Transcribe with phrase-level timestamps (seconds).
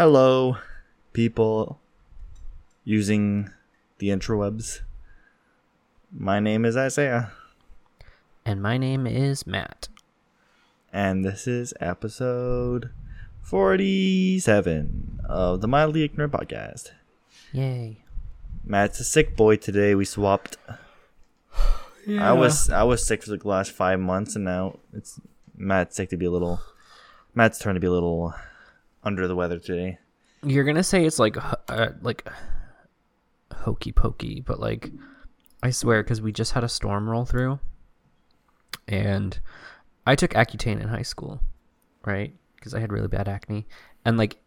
[0.00, 0.56] Hello,
[1.12, 1.78] people
[2.84, 3.50] using
[3.98, 4.80] the intrawebs.
[6.10, 7.32] My name is Isaiah,
[8.46, 9.88] And my name is Matt.
[10.90, 12.88] and this is episode
[13.42, 16.92] 47 of the Mildly Ignorant Podcast.
[17.52, 17.98] Yay.
[18.64, 19.94] Matt's a sick boy today.
[19.94, 20.56] We swapped.
[22.06, 22.30] Yeah.
[22.30, 25.20] I was I was sick for the last five months, and now it's
[25.54, 26.62] Matt's sick to be a little.
[27.34, 28.32] Matt's turn to be a little
[29.02, 29.98] under the weather today.
[30.42, 31.36] You're gonna say it's like
[31.68, 32.26] uh, like
[33.52, 34.90] hokey pokey, but like
[35.62, 37.60] I swear, because we just had a storm roll through,
[38.88, 39.38] and
[40.06, 41.40] I took Accutane in high school,
[42.04, 42.34] right?
[42.56, 43.66] Because I had really bad acne,
[44.04, 44.38] and like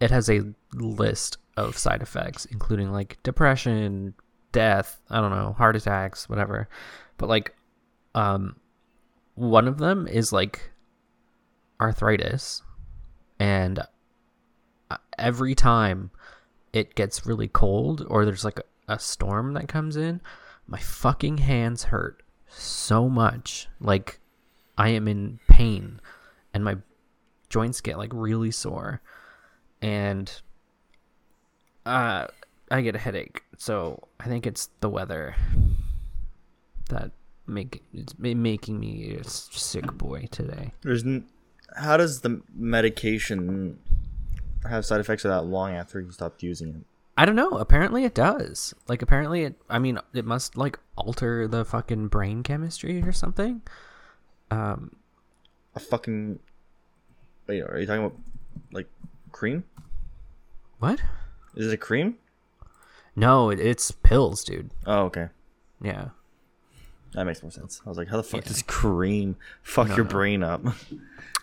[0.00, 0.42] it has a
[0.74, 4.14] list of side effects, including like depression,
[4.52, 6.68] death, I don't know, heart attacks, whatever.
[7.16, 7.54] But like,
[8.14, 8.56] um,
[9.34, 10.70] one of them is like
[11.80, 12.62] arthritis,
[13.38, 13.80] and
[14.90, 16.10] uh, every time
[16.72, 20.20] it gets really cold or there's like a, a storm that comes in,
[20.66, 23.68] my fucking hands hurt so much.
[23.80, 24.20] Like
[24.76, 26.00] I am in pain
[26.52, 26.76] and my
[27.48, 29.00] joints get like really sore
[29.80, 30.40] and
[31.86, 32.26] uh
[32.70, 33.44] I get a headache.
[33.56, 35.34] So I think it's the weather
[36.90, 37.12] that
[37.46, 40.72] make it's making me a sick boy today.
[40.82, 41.26] There's n-
[41.76, 43.78] how does the medication
[44.68, 46.84] have side effects for that long after you stopped using it?
[47.16, 47.50] I don't know.
[47.50, 48.74] Apparently it does.
[48.86, 53.62] Like apparently it I mean it must like alter the fucking brain chemistry or something.
[54.50, 54.96] Um
[55.74, 56.38] A fucking
[57.46, 58.18] wait, are you talking about
[58.72, 58.88] like
[59.32, 59.64] cream?
[60.78, 61.00] what?
[61.56, 62.16] Is it a cream?
[63.16, 64.70] No, it, it's pills, dude.
[64.86, 65.28] Oh, okay.
[65.82, 66.10] Yeah.
[67.14, 67.80] That makes more sense.
[67.84, 70.62] I was like, how the fuck does cream fuck your brain up?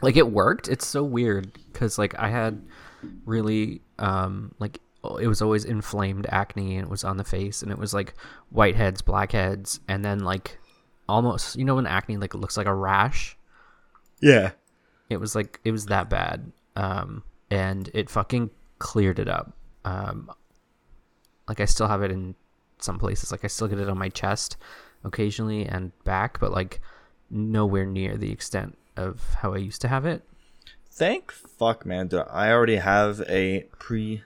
[0.02, 0.68] Like it worked.
[0.68, 2.62] It's so weird cuz like I had
[3.26, 7.64] really um like oh, it was always inflamed acne and it was on the face
[7.64, 8.14] and it was like
[8.54, 10.60] whiteheads, blackheads and then like
[11.08, 13.38] almost you know when acne like looks like a rash?
[14.22, 14.52] yeah.
[15.10, 16.52] It was like it was that bad.
[16.76, 18.50] Um and it fucking
[18.80, 19.54] cleared it up.
[19.86, 20.30] Um
[21.48, 22.36] like I still have it in
[22.80, 23.32] some places.
[23.32, 24.58] Like I still get it on my chest
[25.06, 26.82] occasionally and back, but like
[27.30, 30.24] nowhere near the extent of how I used to have it.
[30.90, 32.10] Thank fuck, man.
[32.30, 34.24] I already have a pre.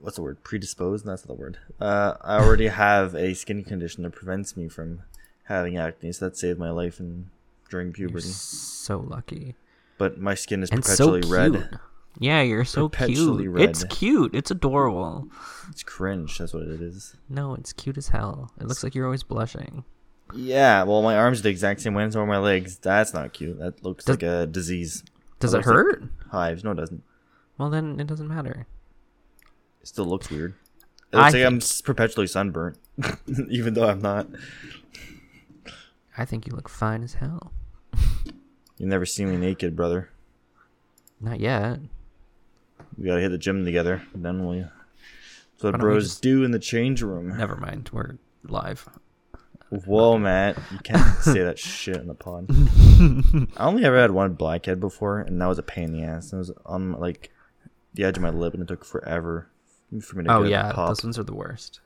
[0.00, 0.42] What's the word?
[0.42, 1.04] Predisposed?
[1.04, 1.58] That's not the word.
[1.80, 5.02] Uh, I already have a skin condition that prevents me from
[5.44, 7.30] having acne, so that saved my life in,
[7.70, 8.28] during You're puberty.
[8.28, 9.54] so lucky.
[9.98, 11.78] But my skin is And perpetually red.
[12.18, 13.48] Yeah, you're so cute.
[13.50, 13.70] red.
[13.70, 14.34] It's cute.
[14.34, 15.28] It's adorable.
[15.70, 16.38] It's cringe.
[16.38, 17.16] That's what it is.
[17.28, 18.52] No, it's cute as hell.
[18.60, 19.84] It looks like you're always blushing.
[20.34, 20.82] Yeah.
[20.84, 22.76] Well, my arms are the exact same way as my legs.
[22.78, 23.58] That's not cute.
[23.58, 25.02] That looks Does- like a disease.
[25.40, 26.02] Does That it looks like hurt?
[26.30, 26.64] hives?
[26.64, 27.02] No, it doesn't.
[27.58, 28.66] Well, then it doesn't matter.
[29.80, 30.54] It still looks weird.
[31.12, 32.78] It I looks like I'm perpetually sunburnt,
[33.50, 34.26] even though I'm not.
[36.16, 37.52] I think you look fine as hell.
[38.78, 40.10] You never see me naked, brother.
[41.20, 41.80] Not yet.
[42.98, 44.02] We gotta hit the gym together.
[44.14, 44.60] Then we.
[44.60, 44.70] That's
[45.62, 47.36] what Why don't we bros just- do in the change room.
[47.36, 47.90] Never mind.
[47.92, 48.88] We're live.
[49.70, 52.46] Whoa, Matt, you can't say that shit in the pod.
[53.56, 56.32] I only ever had one blackhead before, and that was a pain in the ass.
[56.32, 57.30] It was on like
[57.94, 59.48] the edge of my lip, and it took forever
[60.02, 61.80] for me to Oh get yeah, those ones are the worst.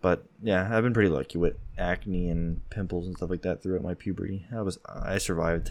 [0.00, 3.82] But yeah, I've been pretty lucky with acne and pimples and stuff like that throughout
[3.82, 4.46] my puberty.
[4.54, 5.70] I was I survived.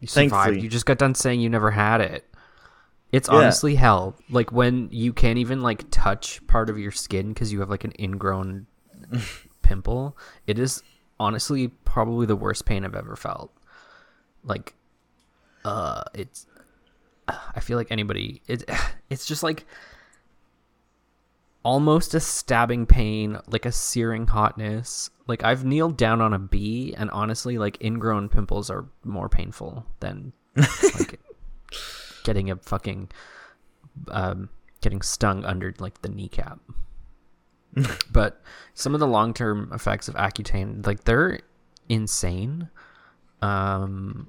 [0.00, 0.30] You survived.
[0.32, 0.60] Thankfully.
[0.60, 2.24] You just got done saying you never had it.
[3.12, 3.36] It's Yeah.
[3.36, 4.16] honestly hell.
[4.30, 7.84] Like when you can't even like touch part of your skin because you have like
[7.84, 8.66] an ingrown
[9.62, 10.16] pimple.
[10.46, 10.82] It is
[11.20, 13.52] honestly probably the worst pain I've ever felt.
[14.44, 14.74] Like,
[15.64, 16.46] uh, it's.
[17.28, 18.42] I feel like anybody.
[18.46, 18.68] It,
[19.10, 19.64] it's just like
[21.62, 25.10] almost a stabbing pain, like a searing hotness.
[25.26, 29.84] Like I've kneeled down on a bee, and honestly, like ingrown pimples are more painful
[30.00, 31.20] than like
[32.28, 33.08] getting a fucking
[34.10, 34.50] um,
[34.82, 36.58] getting stung under like the kneecap.
[38.12, 38.42] but
[38.74, 41.40] some of the long term effects of Accutane, like they're
[41.88, 42.68] insane.
[43.40, 44.28] Um,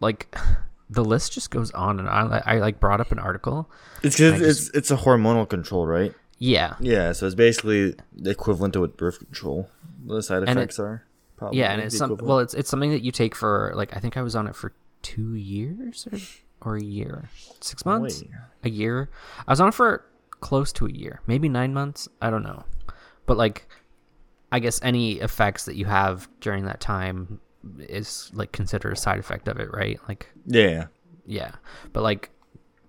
[0.00, 0.34] like
[0.90, 2.32] the list just goes on and on.
[2.32, 3.70] I, I like brought up an article.
[4.02, 6.12] It's 'cause I it's it's a hormonal control, right?
[6.40, 9.68] Yeah, Yeah, so it's basically the equivalent to what birth control
[10.06, 11.04] the side And it- effects are.
[11.36, 14.00] Probably yeah, and it's some well, it's it's something that you take for like I
[14.00, 14.72] think I was on it for
[15.02, 16.18] two years or
[16.62, 17.28] or a year,
[17.60, 18.30] six months, Wait.
[18.64, 19.10] a year.
[19.46, 20.04] I was on it for
[20.40, 22.08] close to a year, maybe nine months.
[22.20, 22.64] I don't know,
[23.26, 23.68] but like,
[24.50, 27.40] I guess any effects that you have during that time
[27.78, 29.98] is like considered a side effect of it, right?
[30.08, 30.86] Like, Yeah,
[31.26, 31.52] yeah,
[31.92, 32.30] but like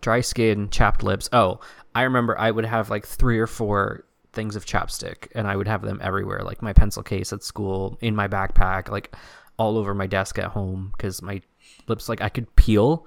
[0.02, 1.30] dry skin, chapped lips.
[1.34, 1.60] Oh,
[1.94, 5.68] I remember I would have like three or four things of chapstick, and I would
[5.68, 9.16] have them everywhere, like my pencil case at school, in my backpack, like
[9.58, 11.42] all over my desk at home, because my
[11.88, 13.06] lips like I could peel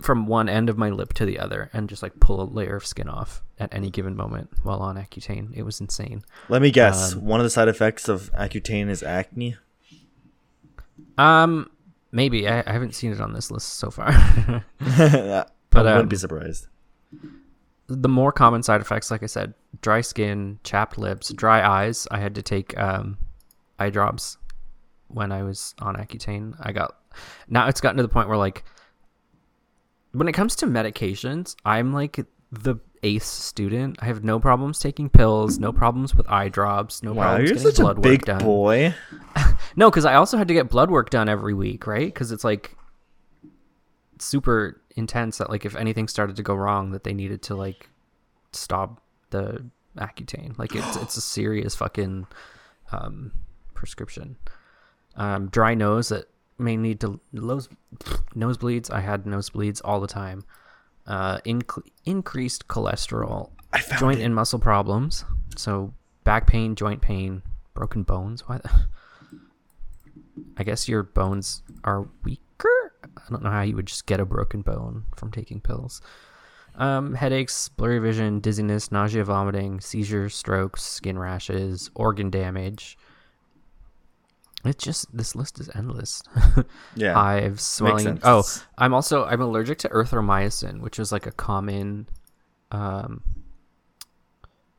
[0.00, 2.76] from one end of my lip to the other and just like pull a layer
[2.76, 5.56] of skin off at any given moment while on Accutane.
[5.56, 6.22] It was insane.
[6.48, 7.14] Let me guess.
[7.14, 9.56] Um, one of the side effects of Accutane is acne.
[11.16, 11.70] Um,
[12.12, 14.64] maybe I, I haven't seen it on this list so far.
[15.76, 16.68] But I wouldn't um, be surprised.
[17.86, 19.52] the more common side effects, like I said,
[19.82, 22.08] dry skin, chapped lips, dry eyes.
[22.10, 23.18] I had to take um,
[23.78, 24.38] eye drops
[25.08, 26.54] when I was on Accutane.
[26.60, 26.96] I got
[27.48, 28.64] now it's gotten to the point where like
[30.16, 33.98] when it comes to medications, I'm like the ace student.
[34.00, 37.56] I have no problems taking pills, no problems with eye drops, no Wow, problems you're
[37.56, 38.38] getting such a blood big work done.
[38.44, 38.94] boy.
[39.76, 42.06] No, because I also had to get blood work done every week, right?
[42.06, 42.74] Because it's like
[44.18, 47.90] super intense that like if anything started to go wrong, that they needed to like
[48.52, 49.66] stop the
[49.98, 50.58] Accutane.
[50.58, 52.26] Like it's it's a serious fucking
[52.92, 53.32] um,
[53.74, 54.36] prescription.
[55.16, 56.26] Um, dry nose that
[56.58, 57.68] may lead to nose
[58.34, 58.90] nosebleeds.
[58.90, 60.44] I had nosebleeds all the time.
[61.06, 64.24] Uh, inc- increased cholesterol, I found joint it.
[64.24, 65.24] and muscle problems.
[65.56, 65.94] So
[66.24, 67.42] back pain, joint pain,
[67.74, 68.48] broken bones.
[68.48, 68.60] Why?
[70.56, 72.92] I guess your bones are weaker.
[73.04, 76.00] I don't know how you would just get a broken bone from taking pills.
[76.74, 82.98] Um, headaches, blurry vision, dizziness, nausea, vomiting, seizures, strokes, skin rashes, organ damage.
[84.66, 86.22] It's just this list is endless.
[86.96, 87.12] Yeah.
[87.14, 88.20] Hives, swelling.
[88.22, 88.42] Oh,
[88.78, 92.08] I'm also I'm allergic to erythromycin, which is like a common
[92.70, 93.22] um,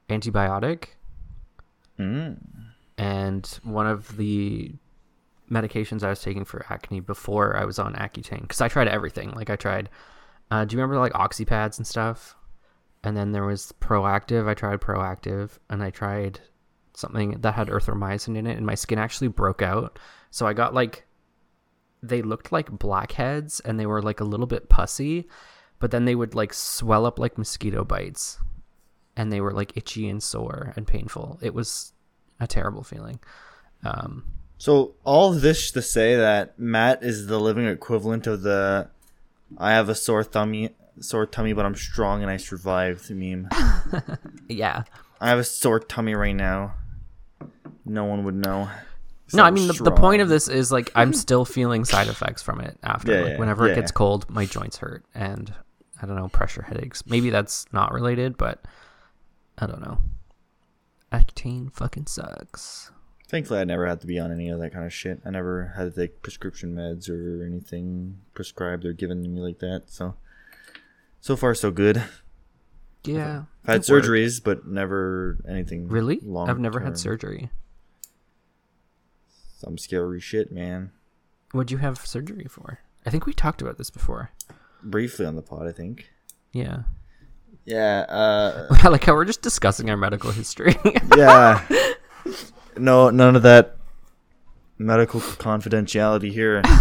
[0.10, 0.90] antibiotic
[2.00, 2.38] Mm.
[2.98, 4.76] and one of the
[5.52, 9.32] medications I was taking for acne before I was on Accutane because I tried everything.
[9.32, 9.90] Like I tried,
[10.52, 12.36] uh, do you remember like oxypads and stuff?
[13.04, 14.48] And then there was Proactiv.
[14.48, 16.42] I tried Proactiv, and I tried
[16.98, 20.00] something that had erythromycin in it, and my skin actually broke out.
[20.32, 21.06] So I got like,
[22.02, 25.28] they looked like blackheads, and they were like a little bit pussy,
[25.80, 28.40] but then they would like swell up like mosquito bites
[29.18, 31.40] and they were like itchy and sore and painful.
[31.42, 31.92] It was
[32.40, 33.20] a terrible feeling.
[33.84, 34.26] Um,
[34.60, 38.90] So all this to say that Matt is the living equivalent of the
[39.58, 43.50] "I have a sore tummy, sore tummy, but I'm strong and I survived" meme.
[44.48, 44.84] yeah.
[45.20, 46.76] I have a sore tummy right now.
[47.90, 48.70] No one would know.
[49.34, 52.42] No, I mean the, the point of this is like I'm still feeling side effects
[52.42, 53.14] from it after.
[53.14, 53.74] Yeah, like yeah, whenever yeah.
[53.74, 55.54] it gets cold, my joints hurt and
[56.02, 57.06] I don't know, pressure headaches.
[57.06, 58.64] Maybe that's not related, but
[59.58, 60.00] I don't know.
[61.12, 62.92] Accutane fucking sucks.
[63.28, 65.20] Thankfully, I never had to be on any of that kind of shit.
[65.26, 69.60] I never had to take prescription meds or anything prescribed or given to me like
[69.60, 69.84] that.
[69.88, 70.16] So,
[71.20, 72.04] so far so good.
[73.04, 73.44] Yeah.
[73.66, 74.06] I've had it worked.
[74.08, 75.90] surgeries, but never anything.
[75.90, 76.20] Really?
[76.22, 76.88] Long I've never term.
[76.88, 77.50] had surgery.
[79.58, 80.92] Some scary shit, man.
[81.52, 82.78] What'd you have surgery for?
[83.08, 84.30] I think we talked about this before.
[84.84, 86.12] Briefly on the pod, I think.
[86.52, 86.84] Yeah.
[87.66, 88.06] Yeah.
[88.08, 88.68] Uh.
[88.84, 90.76] I like how we're just discussing our medical history.
[91.18, 91.68] yeah.
[92.78, 93.78] No, none of that
[94.78, 96.62] medical confidentiality here.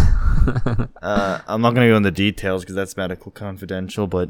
[1.01, 4.07] Uh, I'm not gonna go into details because that's medical confidential.
[4.07, 4.29] But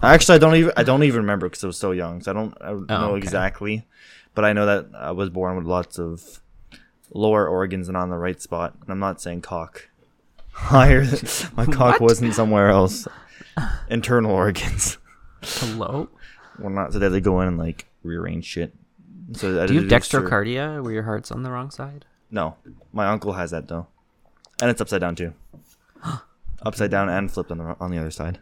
[0.00, 2.34] actually, I don't even I don't even remember because I was so young, so I
[2.34, 3.18] don't, I don't know okay.
[3.18, 3.88] exactly.
[4.36, 6.40] But I know that I was born with lots of
[7.12, 8.74] lower organs and on the right spot.
[8.80, 9.88] And I'm not saying cock.
[10.52, 11.04] Higher,
[11.54, 13.06] my cock wasn't somewhere else.
[13.88, 14.98] Internal organs.
[15.42, 16.08] Hello?
[16.58, 18.74] Well, not so that they go in and like rearrange shit.
[19.32, 22.04] So I Do you have dextrocardia where your heart's on the wrong side?
[22.30, 22.56] No,
[22.92, 23.86] my uncle has that though,
[24.60, 25.34] and it's upside down too.
[26.62, 28.38] upside down and flipped on the on the other side.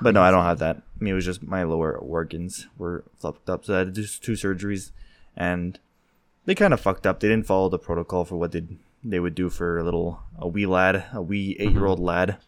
[0.00, 0.76] But no, I don't have that.
[0.76, 4.02] I mean, it was just my lower organs were flipped up, so I had to
[4.02, 4.90] do two surgeries,
[5.36, 5.78] and
[6.50, 7.20] they kind of fucked up.
[7.20, 8.64] They didn't follow the protocol for what they
[9.04, 11.62] they would do for a little a wee lad, a wee mm-hmm.
[11.62, 12.38] eight year old lad.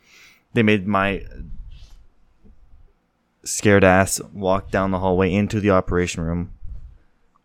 [0.55, 1.25] They made my
[3.45, 6.53] scared ass walk down the hallway into the operation room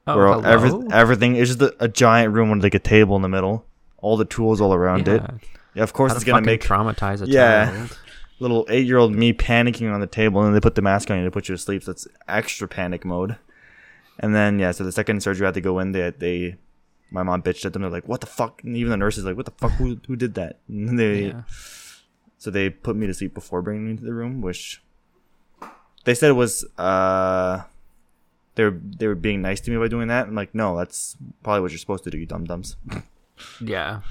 [0.08, 0.42] Oh, where hello?
[0.44, 3.64] every, everything is just a, a giant room with like a table in the middle,
[3.98, 5.22] all the tools all around it.
[5.22, 5.38] Yeah.
[5.76, 7.70] Yeah, of course How it's gonna make traumatize a Yeah.
[7.70, 7.98] child.
[8.40, 11.12] little eight year old me panicking on the table, and then they put the mask
[11.12, 11.84] on you to put you to sleep.
[11.84, 13.36] So it's extra panic mode.
[14.20, 15.92] And then yeah, so the second surgery I had to go in.
[15.92, 16.56] They they,
[17.12, 17.82] my mom bitched at them.
[17.84, 19.72] They're like, "What the fuck?" And even the nurses like, "What the fuck?
[19.74, 21.42] Who who did that?" And they Yeah.
[22.38, 24.82] so they put me to sleep before bringing me to the room, which
[26.06, 27.64] they said it was uh
[28.56, 30.28] they were they were being nice to me by doing that.
[30.28, 32.76] I'm like, no, that's probably what you're supposed to do, you dum dums.
[33.62, 34.02] Yeah.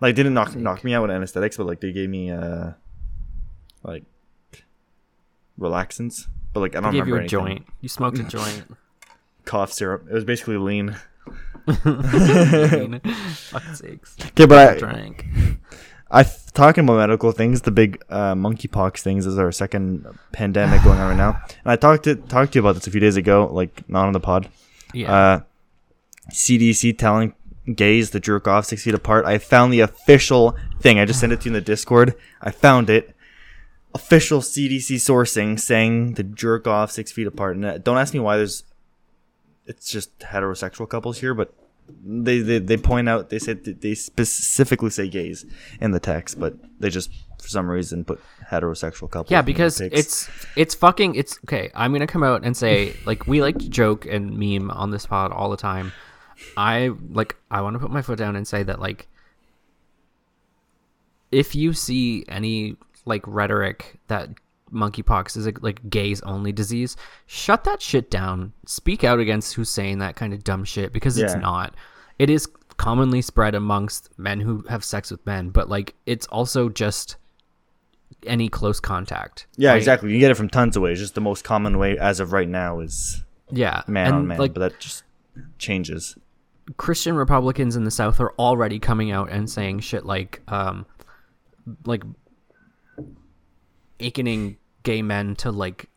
[0.00, 2.70] Like didn't knock knock me out with anesthetics, but like they gave me uh
[3.84, 4.04] like
[5.60, 6.28] relaxants.
[6.52, 7.58] But like I don't They gave you remember a anything.
[7.64, 7.66] joint.
[7.80, 8.64] You smoked a joint.
[9.44, 10.06] Cough syrup.
[10.08, 10.96] It was basically lean.
[11.66, 14.16] Fuck's sakes.
[14.20, 15.26] Okay, but I, Drank.
[16.10, 17.62] I talking about medical things.
[17.62, 21.76] The big uh, monkeypox things is our second pandemic going on right now, and I
[21.76, 24.20] talked to talked to you about this a few days ago, like not on the
[24.20, 24.48] pod.
[24.92, 25.12] Yeah.
[25.12, 25.40] Uh,
[26.30, 27.34] CDC telling
[27.74, 29.24] gays to jerk off six feet apart.
[29.24, 30.98] I found the official thing.
[30.98, 32.14] I just sent it to you in the Discord.
[32.40, 33.14] I found it.
[33.94, 37.56] Official CDC sourcing saying to jerk off six feet apart.
[37.56, 38.64] And uh, don't ask me why there's.
[39.66, 41.54] It's just heterosexual couples here, but
[42.04, 45.44] they they, they point out they said they specifically say gays
[45.80, 49.30] in the text, but they just for some reason put heterosexual couples.
[49.30, 51.70] yeah, because it's it's fucking it's okay.
[51.74, 55.06] I'm gonna come out and say like we like to joke and meme on this
[55.06, 55.92] pod all the time.
[56.56, 59.08] I like I want to put my foot down and say that like
[61.30, 64.28] if you see any like rhetoric that
[64.72, 68.52] monkeypox is a like gays only disease, shut that shit down.
[68.66, 71.74] Speak out against who's saying that kind of dumb shit because it's not.
[72.18, 76.68] It is commonly spread amongst men who have sex with men, but like it's also
[76.68, 77.16] just
[78.26, 79.46] any close contact.
[79.56, 79.76] yeah, right?
[79.76, 80.12] exactly.
[80.12, 80.98] You get it from tons of ways.
[80.98, 84.38] Just the most common way as of right now is Yeah, man and on man,
[84.38, 85.04] like but that just
[85.58, 86.16] changes.
[86.76, 90.86] Christian Republicans in the South are already coming out and saying shit like, um,
[91.84, 92.04] like
[93.98, 95.88] akening gay men to like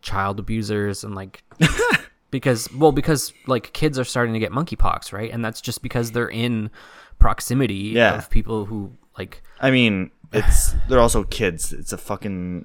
[0.00, 1.42] child abusers and like
[2.30, 6.10] because well because like kids are starting to get monkeypox right and that's just because
[6.12, 6.70] they're in
[7.18, 8.16] proximity Yeah.
[8.16, 11.72] of people who like I mean, it's they're also kids.
[11.72, 12.64] It's a fucking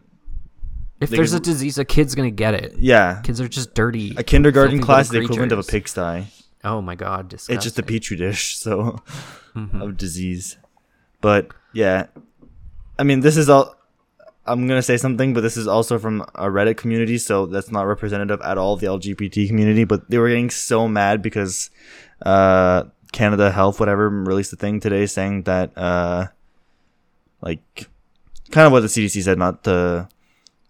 [0.99, 3.21] if there's a disease a kid's gonna get it yeah.
[3.21, 6.25] kids are just dirty A kindergarten class is the equivalent of a pigsty.
[6.63, 7.55] oh my god disgusting.
[7.55, 9.01] It's just a petri dish, so
[9.55, 9.81] Mm-hmm.
[9.81, 10.55] of disease.
[11.19, 12.07] But yeah,
[12.99, 13.75] I mean, this is all.
[14.47, 17.83] I'm gonna say something, but this is also from a Reddit community, so that's not
[17.83, 19.83] representative at all of the LGBT community.
[19.83, 21.69] But they were getting so mad because
[22.25, 26.27] uh, Canada Health, whatever, released a thing today saying that, uh,
[27.41, 27.87] like,
[28.51, 30.07] kind of what the CDC said, not to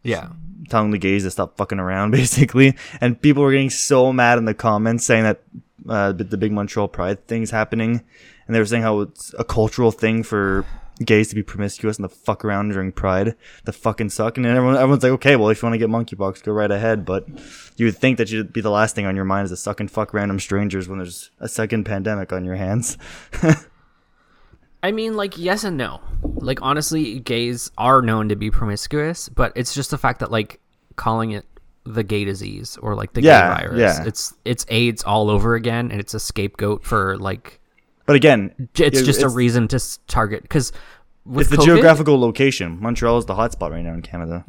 [0.03, 0.29] yeah
[0.69, 2.75] telling the gays to stop fucking around, basically.
[2.99, 5.41] And people were getting so mad in the comments saying that
[5.87, 8.01] uh, the the big Montreal Pride thing's happening,
[8.45, 10.65] and they were saying how it's a cultural thing for
[11.03, 13.35] gays to be promiscuous and to fuck around during Pride,
[13.65, 14.37] the fucking suck.
[14.37, 16.71] And then everyone, everyone's like, okay, well, if you want to get monkeypox, go right
[16.71, 17.05] ahead.
[17.05, 17.27] But
[17.77, 19.79] you would think that you'd be the last thing on your mind is to suck
[19.79, 22.97] and fuck random strangers when there's a second pandemic on your hands.
[24.83, 25.99] I mean, like, yes and no.
[26.21, 30.59] Like, honestly, gays are known to be promiscuous, but it's just the fact that, like,
[30.95, 31.45] calling it
[31.83, 34.03] the gay disease or like the Yeah, gay virus, yeah.
[34.05, 37.61] it's it's AIDS all over again, and it's a scapegoat for like
[38.07, 40.71] But again, it's it- just a reason to target because
[41.25, 42.79] with It's the COVID- geographical location.
[42.81, 44.43] Montreal is the hotspot right now in Canada.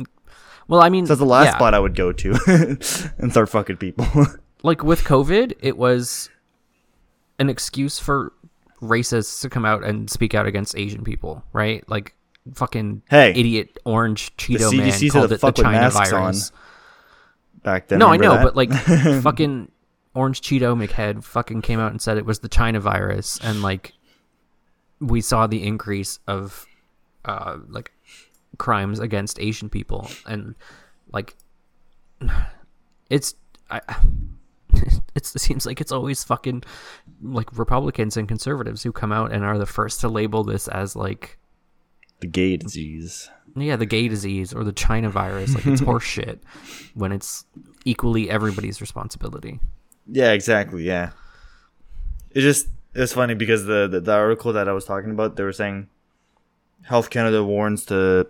[0.68, 1.56] Well, I mean, That's the last yeah.
[1.56, 2.32] spot I would go to
[3.18, 4.06] and start fucking people.
[4.62, 6.30] like with COVID, it was
[7.38, 8.32] an excuse for
[8.80, 11.82] racists to come out and speak out against Asian people, right?
[11.88, 12.14] Like
[12.54, 16.52] fucking Hey, idiot orange Cheeto man called it the China virus.
[17.64, 18.42] Back then, no, I know, that?
[18.44, 18.72] but like
[19.22, 19.70] fucking
[20.14, 23.92] orange Cheeto McHead fucking came out and said it was the China virus, and like
[25.00, 26.66] we saw the increase of
[27.24, 27.92] uh like
[28.58, 30.54] crimes against Asian people, and
[31.12, 31.36] like
[33.10, 33.34] it's
[33.70, 33.80] I.
[35.14, 36.62] It's, it seems like it's always fucking
[37.20, 40.94] like Republicans and conservatives who come out and are the first to label this as
[40.94, 41.38] like
[42.20, 43.28] the gay disease.
[43.56, 45.56] yeah, the gay disease or the China virus.
[45.56, 46.38] Like it's horseshit
[46.94, 47.44] when it's
[47.84, 49.58] equally everybody's responsibility.
[50.10, 50.84] Yeah, exactly.
[50.84, 51.10] Yeah,
[52.32, 55.42] it just it's funny because the, the the article that I was talking about, they
[55.42, 55.88] were saying
[56.82, 58.26] Health Canada warns to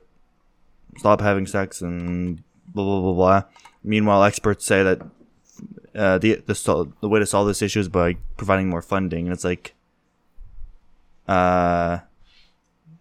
[0.96, 2.42] stop having sex and
[2.74, 3.42] blah blah blah blah.
[3.84, 5.00] Meanwhile, experts say that
[5.94, 9.26] uh, the the sol- the way to solve this issue is by providing more funding,
[9.26, 9.74] and it's like,
[11.28, 11.98] uh,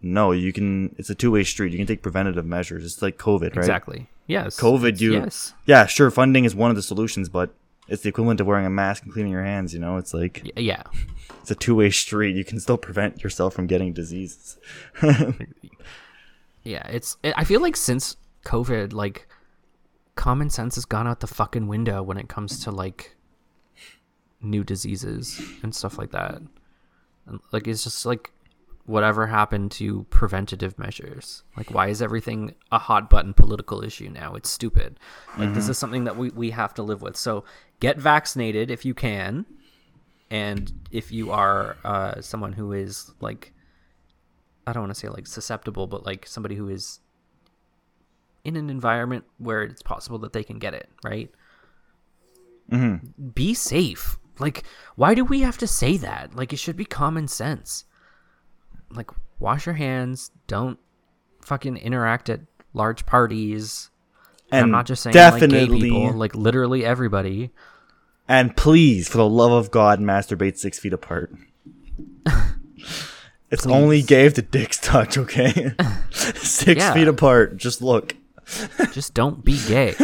[0.00, 0.94] no, you can.
[0.98, 1.72] It's a two way street.
[1.72, 2.84] You can take preventative measures.
[2.84, 3.58] It's like COVID, right?
[3.58, 4.06] Exactly.
[4.26, 4.58] Yes.
[4.60, 5.54] COVID, you Yes.
[5.64, 7.50] yeah, sure, funding is one of the solutions, but
[7.88, 9.72] it's the equivalent of wearing a mask and cleaning your hands.
[9.72, 10.82] You know, it's like Y- Yeah.
[11.40, 12.36] it's a two way street.
[12.36, 14.58] You can still prevent yourself from getting diseases.
[16.64, 16.86] Yeah.
[16.88, 17.16] It's.
[17.22, 19.26] It, I feel like since COVID, like
[20.16, 23.16] common sense has gone out the fucking window when it comes to like
[24.42, 26.42] new diseases and stuff like that.
[27.26, 28.32] And, like it's just like
[28.88, 31.42] whatever happened to preventative measures?
[31.56, 34.34] Like why is everything a hot button political issue now?
[34.34, 34.98] It's stupid.
[35.36, 35.70] Like this mm-hmm.
[35.72, 37.16] is something that we, we have to live with.
[37.16, 37.44] So
[37.80, 39.46] get vaccinated if you can.
[40.30, 43.52] and if you are uh, someone who is like,
[44.66, 47.00] I don't want to say like susceptible, but like somebody who is
[48.44, 51.30] in an environment where it's possible that they can get it, right?
[52.70, 53.28] Mm-hmm.
[53.34, 54.18] Be safe.
[54.38, 56.36] Like, why do we have to say that?
[56.36, 57.84] Like, it should be common sense.
[58.90, 60.30] Like, wash your hands.
[60.46, 60.78] Don't
[61.40, 62.42] fucking interact at
[62.72, 63.90] large parties.
[64.50, 67.50] And I'm not just saying definitely, like gay people, like literally everybody.
[68.26, 71.34] And please, for the love of God, masturbate six feet apart.
[73.50, 73.72] it's please.
[73.72, 75.74] only gay if the dicks touch, okay?
[76.10, 76.94] six yeah.
[76.94, 77.56] feet apart.
[77.56, 78.16] Just look.
[78.92, 79.94] just don't be gay.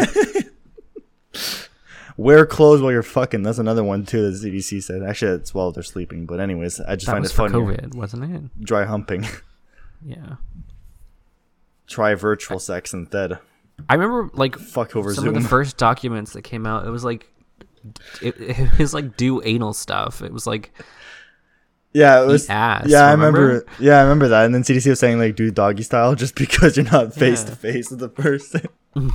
[2.16, 3.42] Wear clothes while you're fucking.
[3.42, 4.30] That's another one too.
[4.30, 5.02] The CDC said.
[5.02, 6.26] Actually, it's while they're sleeping.
[6.26, 7.54] But anyways, I just that find it funny.
[7.54, 8.60] COVID, wasn't it?
[8.64, 9.26] Dry humping.
[10.04, 10.36] Yeah.
[11.86, 13.38] Try virtual sex instead.
[13.88, 15.36] I remember like fuck over some Zoom.
[15.36, 16.86] of the first documents that came out.
[16.86, 17.30] It was like
[18.22, 20.22] it, it was like do anal stuff.
[20.22, 20.72] It was like
[21.94, 22.86] yeah, it was ass.
[22.88, 23.38] Yeah, remember?
[23.38, 23.66] I remember.
[23.78, 24.44] Yeah, I remember that.
[24.46, 27.54] And then CDC was saying like do doggy style just because you're not face to
[27.54, 29.12] face with the person, and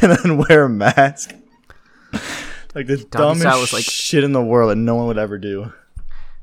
[0.00, 1.34] then wear a mask.
[2.74, 5.38] like the doggy dumbest was like shit in the world that no one would ever
[5.38, 5.72] do.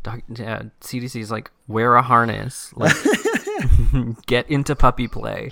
[0.03, 2.95] Dog, yeah, CDC is like wear a harness, like
[4.25, 5.51] get into puppy play,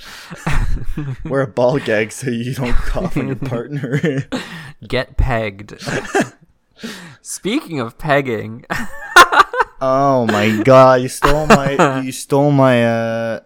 [1.25, 4.23] wear a ball gag so you don't cough on your partner,
[4.87, 5.81] get pegged.
[7.21, 8.65] Speaking of pegging,
[9.81, 13.39] oh my god, you stole my you stole my uh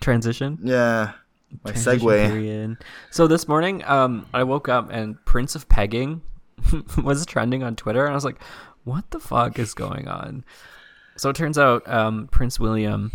[0.00, 0.58] transition.
[0.62, 1.12] Yeah,
[1.64, 2.28] my segue.
[2.28, 2.78] Period.
[3.10, 6.22] So this morning, um, I woke up and Prince of Pegging
[7.02, 8.42] was trending on Twitter, and I was like,
[8.84, 10.44] what the fuck is going on?
[11.16, 13.12] So it turns out um, Prince William,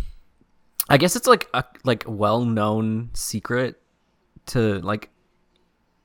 [0.90, 3.82] I guess it's like a like well known secret
[4.48, 5.10] to like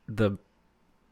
[0.06, 0.38] the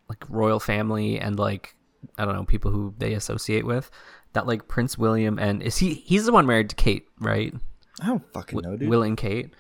[0.09, 1.75] like royal family and like
[2.17, 3.91] I don't know people who they associate with
[4.35, 7.53] that like Prince William and is he he's the one married to Kate right?
[8.01, 8.89] I don't fucking know, dude.
[8.89, 9.55] Will and Kate.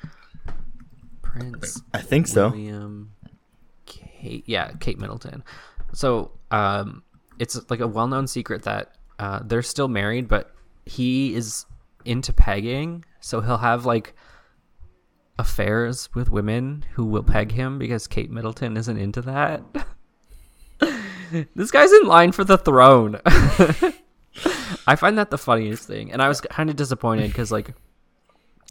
[1.23, 1.83] Prince.
[1.93, 2.51] I think so.
[2.51, 3.13] William,
[3.87, 4.45] Kate.
[4.47, 5.43] Yeah, Kate Middleton.
[5.93, 7.03] So um,
[7.39, 11.67] it's like a well-known secret that uh, they're still married, but he is
[12.05, 14.15] into pegging, so he'll have like
[15.37, 19.65] affairs with women who will peg him because Kate Middleton isn't into that.
[21.57, 23.21] this guy's in line for the throne.
[24.87, 27.75] I find that the funniest thing, and I was kind of disappointed because, like,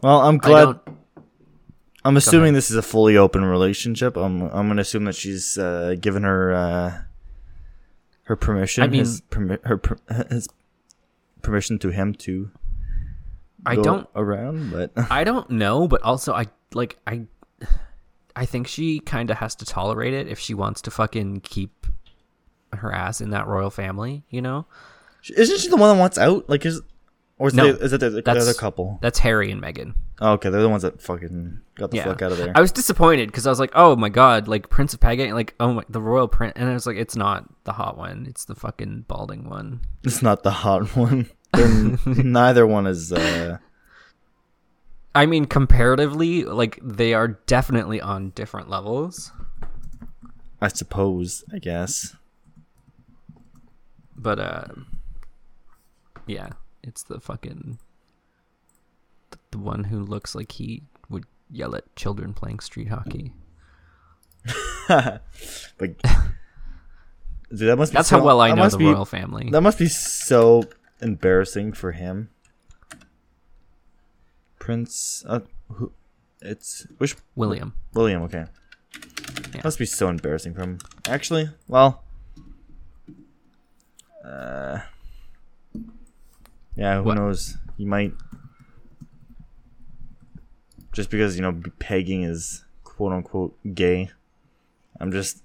[0.02, 0.80] well, I'm glad.
[2.06, 4.16] I'm assuming this is a fully open relationship.
[4.16, 7.02] I'm I'm gonna assume that she's uh, given her uh,
[8.24, 8.84] her permission.
[8.86, 9.82] I mean, his, permi- her
[10.30, 10.48] his
[11.42, 12.52] permission to him to.
[13.66, 15.88] I don't around, but I don't know.
[15.88, 17.24] But also, I like I.
[18.38, 21.88] I think she kind of has to tolerate it if she wants to fucking keep
[22.74, 24.24] her ass in that royal family.
[24.30, 24.66] You know,
[25.36, 26.50] isn't she the one that wants out?
[26.50, 26.82] Like, is
[27.38, 28.98] or is, no, they, is it the, the other couple?
[29.02, 29.94] That's Harry and Meghan.
[30.22, 32.06] Oh, okay, they're the ones that fucking got the yeah.
[32.06, 32.54] fuck out of there.
[32.56, 35.54] I was disappointed because I was like, oh my god, like Prince of Pegging, like
[35.60, 38.46] oh my, the royal prince, and I was like, it's not the hot one, it's
[38.46, 39.82] the fucking balding one.
[40.04, 41.30] It's not the hot one.
[42.06, 43.12] neither one is.
[43.12, 43.58] uh
[45.14, 49.32] I mean, comparatively, like they are definitely on different levels.
[50.62, 51.44] I suppose.
[51.54, 52.16] I guess.
[54.18, 54.66] But uh,
[56.28, 56.50] yeah,
[56.84, 57.80] it's the fucking
[59.52, 63.34] the one who looks like he would yell at children playing street hockey.
[64.88, 65.22] but
[67.50, 69.50] dude, that must be that's so, how well I know the be, royal family.
[69.50, 70.64] That must be so
[71.02, 72.30] embarrassing for him.
[74.60, 75.92] Prince, uh, who?
[76.42, 77.74] It's which William.
[77.94, 78.24] William.
[78.24, 78.46] Okay.
[79.54, 79.62] Yeah.
[79.64, 80.80] Must be so embarrassing for him.
[81.08, 82.04] Actually, well,
[84.24, 84.80] uh,
[86.76, 86.98] yeah.
[86.98, 87.16] Who what?
[87.16, 87.58] knows?
[87.78, 88.14] He might
[90.94, 94.10] just because you know pegging is quote unquote gay.
[95.00, 95.44] I'm just.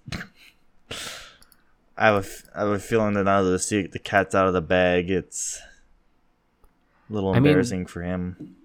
[2.00, 4.54] I have a, I have a feeling that now that the the cat's out of
[4.54, 5.60] the bag, it's
[7.10, 8.56] a little embarrassing I mean, for him.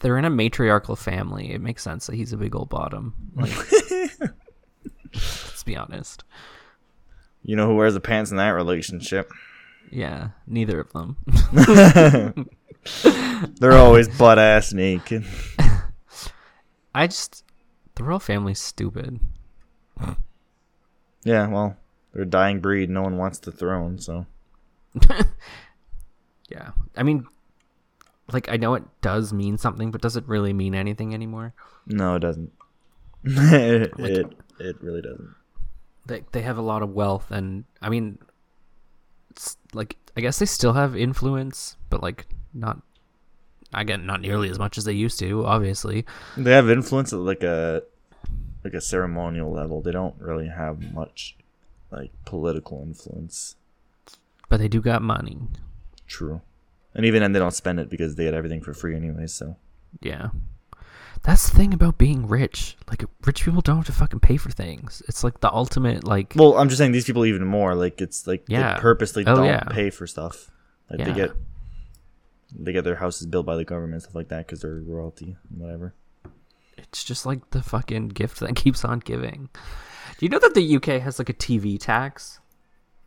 [0.00, 1.52] They're in a matriarchal family.
[1.52, 3.14] It makes sense that he's a big old bottom.
[3.36, 3.52] Like,
[5.14, 6.24] let's be honest.
[7.44, 9.30] You know who wears the pants in that relationship?
[9.90, 11.16] Yeah, neither of them.
[13.60, 15.24] They're always butt ass naked.
[16.94, 17.44] I just
[17.94, 19.20] the royal family's stupid.
[21.22, 21.76] yeah, well,
[22.12, 22.90] they're a dying breed.
[22.90, 24.26] No one wants the throne, so.
[26.48, 27.26] yeah, I mean,
[28.32, 31.54] like I know it does mean something, but does it really mean anything anymore?
[31.86, 32.52] No, it doesn't.
[33.24, 34.26] it, like, it
[34.58, 35.34] it really doesn't.
[36.06, 38.18] They they have a lot of wealth, and I mean,
[39.36, 42.80] s- like I guess they still have influence, but like not.
[43.72, 45.46] Again, not nearly as much as they used to.
[45.46, 46.04] Obviously,
[46.36, 47.84] They have influence at like a
[48.64, 49.80] like a ceremonial level.
[49.80, 51.36] They don't really have much
[51.90, 53.56] like political influence.
[54.48, 55.38] but they do got money.
[56.06, 56.40] True.
[56.94, 59.26] And even then, they don't spend it because they get everything for free anyway.
[59.26, 59.56] So
[60.00, 60.30] Yeah.
[61.22, 62.76] That's the thing about being rich.
[62.88, 65.02] Like rich people don't have to fucking pay for things.
[65.06, 67.74] It's like the ultimate like Well, I'm just saying these people even more.
[67.74, 68.74] Like it's like Yeah.
[68.76, 69.64] they purposely Oh, don't yeah.
[69.64, 70.50] pay for stuff.
[70.90, 71.32] Like they get
[72.58, 75.60] they get their houses built by the government stuff like that because they're royalty and
[75.60, 75.94] whatever.
[76.78, 79.48] it's just like the fucking gift that keeps on giving.
[80.20, 82.40] Do you know that the UK has like a TV tax?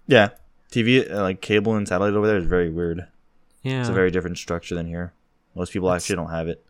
[0.08, 0.30] Yeah,
[0.72, 3.06] TV uh, like cable and satellite over there is very weird.
[3.62, 3.82] Yeah.
[3.82, 5.14] It's a very different structure than here.
[5.54, 6.66] Most people That's- actually don't have it.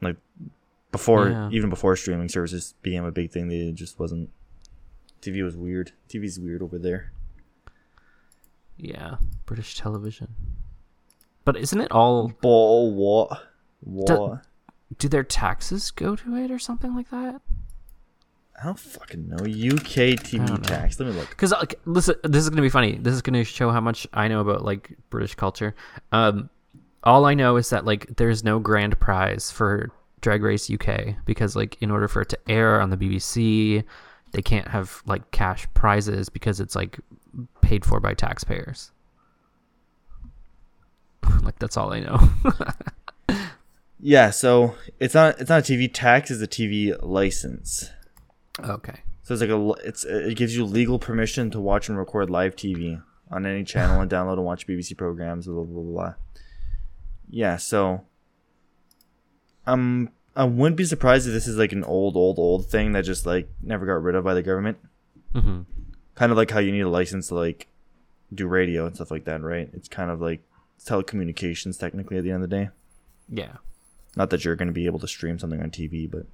[0.00, 0.16] Like
[0.90, 1.48] before, Yeah.
[1.52, 4.30] even before streaming services became a big thing, they just wasn't.
[5.22, 5.92] TV was weird.
[6.08, 7.12] TV's weird over there.
[8.76, 9.18] Yeah.
[9.46, 10.34] British television.
[11.44, 13.44] But isn't it all Ball what?
[13.78, 14.42] What?
[14.98, 17.42] do their taxes go to it or something like that?
[18.60, 19.36] I don't fucking know.
[19.36, 20.68] UK TV don't know.
[20.68, 20.98] tax.
[20.98, 21.30] Let me look.
[21.30, 22.98] Because like, listen, this is gonna be funny.
[22.98, 25.74] This is gonna show how much I know about like British culture.
[26.12, 26.50] Um,
[27.04, 29.90] all I know is that like there's no grand prize for
[30.20, 33.84] Drag Race UK because like in order for it to air on the BBC,
[34.32, 36.98] they can't have like cash prizes because it's like
[37.60, 38.90] paid for by taxpayers.
[41.42, 42.28] like that's all I know.
[44.00, 46.30] Yeah, so it's not it's not a TV tax.
[46.30, 47.90] It's a TV license.
[48.62, 49.00] Okay.
[49.22, 52.56] So it's like a it's it gives you legal permission to watch and record live
[52.56, 55.46] TV on any channel and download and watch BBC programs.
[55.46, 55.92] Blah blah blah.
[55.92, 56.14] blah.
[57.30, 58.04] Yeah, so
[59.66, 63.04] um, I wouldn't be surprised if this is like an old, old, old thing that
[63.04, 64.78] just like never got rid of by the government.
[65.32, 65.62] hmm
[66.14, 67.68] Kind of like how you need a license to like
[68.34, 69.68] do radio and stuff like that, right?
[69.72, 70.40] It's kind of like
[70.84, 72.70] telecommunications technically at the end of the day.
[73.28, 73.56] Yeah.
[74.16, 76.26] Not that you're going to be able to stream something on TV, but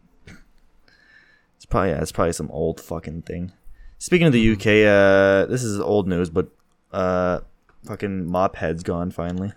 [1.64, 3.50] it's probably yeah, it's probably some old fucking thing.
[3.96, 6.48] Speaking of the UK, uh, this is old news, but
[6.92, 7.40] uh,
[7.86, 9.54] fucking mop head's gone finally.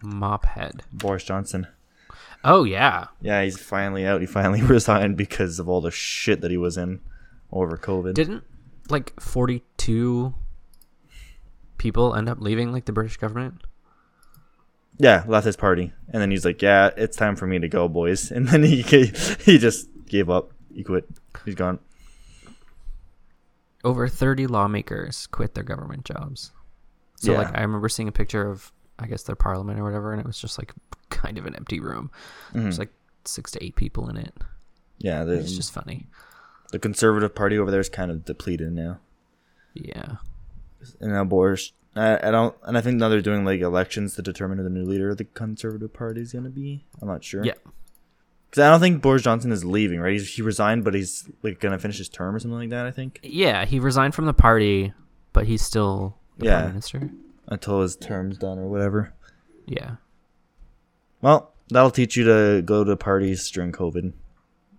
[0.00, 0.84] Mop head.
[0.90, 1.66] Boris Johnson.
[2.42, 3.08] Oh yeah.
[3.20, 4.22] Yeah, he's finally out.
[4.22, 7.00] He finally resigned because of all the shit that he was in
[7.52, 8.14] over COVID.
[8.14, 8.44] Didn't
[8.88, 10.32] like 42
[11.76, 13.60] people end up leaving like the British government?
[15.00, 17.88] yeah, left his party, and then he's like, "Yeah, it's time for me to go,
[17.88, 20.52] boys." And then he he just gave up.
[20.74, 21.08] He quit.
[21.44, 21.78] He's gone.
[23.84, 26.52] Over 30 lawmakers quit their government jobs.
[27.16, 30.20] So like I remember seeing a picture of I guess their parliament or whatever and
[30.20, 30.72] it was just like
[31.10, 32.10] kind of an empty room.
[32.52, 32.62] Mhm.
[32.62, 32.92] There's like
[33.24, 34.34] 6 to 8 people in it.
[34.98, 36.06] Yeah, It's just funny.
[36.72, 38.98] the conservative party over there is kind of depleted now.
[39.74, 40.16] Yeah.
[41.00, 41.72] and now Boris.
[41.96, 44.70] I, I don't, and I think now they're doing like elections to determine who the
[44.70, 46.84] new leader of the Conservative Party is gonna be.
[47.00, 47.44] I'm not sure.
[47.44, 47.54] Yeah.
[48.50, 50.00] Because I don't think Boris Johnson is leaving.
[50.00, 52.86] Right, he's, he resigned, but he's like gonna finish his term or something like that.
[52.86, 54.92] I think Yeah, he resigned from the party,
[55.32, 56.58] but he's still the Yeah.
[56.60, 57.10] prime minister.
[57.50, 59.12] until his term's done or whatever.
[59.66, 59.96] Yeah.
[61.22, 64.12] Well, that'll teach you to go to parties during COVID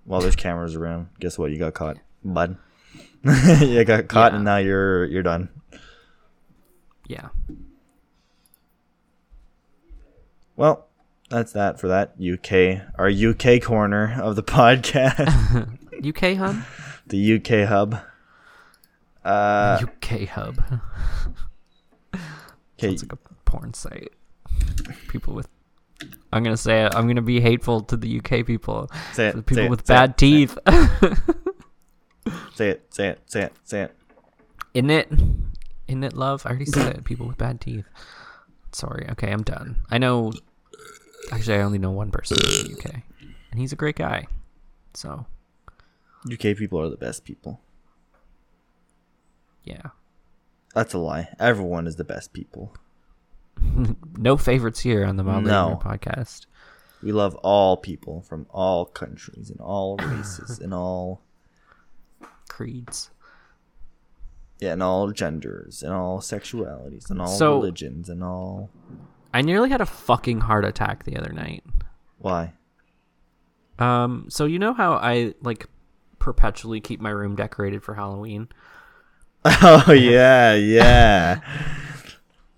[0.05, 1.10] while there's cameras around.
[1.19, 1.51] Guess what?
[1.51, 2.58] You got caught, bud.
[3.23, 4.36] you got caught, Yeah.
[4.38, 5.49] and now you're you're done.
[7.08, 7.29] Yeah.
[10.55, 10.88] Well,
[11.30, 15.68] that's that for that UK, our UK corner of the podcast,
[16.06, 16.58] UK hub?
[17.08, 18.00] the UK hub.
[19.24, 20.60] Uh, UK hub.
[22.15, 24.12] okay, It's like a porn site.
[25.08, 25.48] People with
[26.32, 26.96] I'm gonna say it.
[26.96, 28.89] I'm gonna be hateful to the UK people.
[29.13, 29.36] say it.
[29.46, 30.58] people say it, with say bad it, teeth.
[32.54, 32.86] Say it.
[32.94, 33.20] Say it.
[33.26, 33.54] Say it.
[33.63, 33.96] Say it.
[34.74, 35.12] In it,
[35.88, 36.46] in it, love.
[36.46, 37.04] I already said it.
[37.04, 37.86] People with bad teeth.
[38.72, 39.08] Sorry.
[39.12, 39.78] Okay, I'm done.
[39.89, 40.32] I know.
[41.32, 43.01] Actually, I only know one person in the UK,
[43.51, 44.27] and he's a great guy.
[44.93, 45.25] So
[46.32, 47.62] UK people are the best people.
[49.63, 49.89] yeah,
[50.73, 51.29] That's a lie.
[51.39, 52.73] Everyone is the best people.
[54.17, 55.79] no favorites here on the Mildly No.
[55.84, 56.45] Podcast.
[57.03, 61.21] We love all people from all countries and all races and all
[62.49, 63.12] Creeds.
[64.60, 68.69] yeah, and all genders and all sexualities and all So- religions and all
[69.34, 71.63] I nearly had a fucking heart attack the other night.
[72.18, 72.54] why?
[73.78, 75.68] Um, so you know how I like
[76.20, 78.50] perpetually keep my room decorated for Halloween?
[79.46, 81.39] Oh yeah, yeah.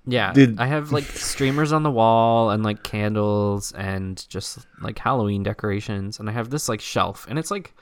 [0.08, 0.60] Yeah, Dude.
[0.60, 6.20] I have like streamers on the wall and like candles and just like Halloween decorations,
[6.20, 7.76] and I have this like shelf, and it's like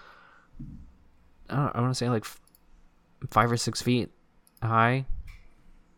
[1.50, 2.42] I, don't, I want to say like f-
[3.32, 4.10] five or six feet
[4.62, 5.06] high.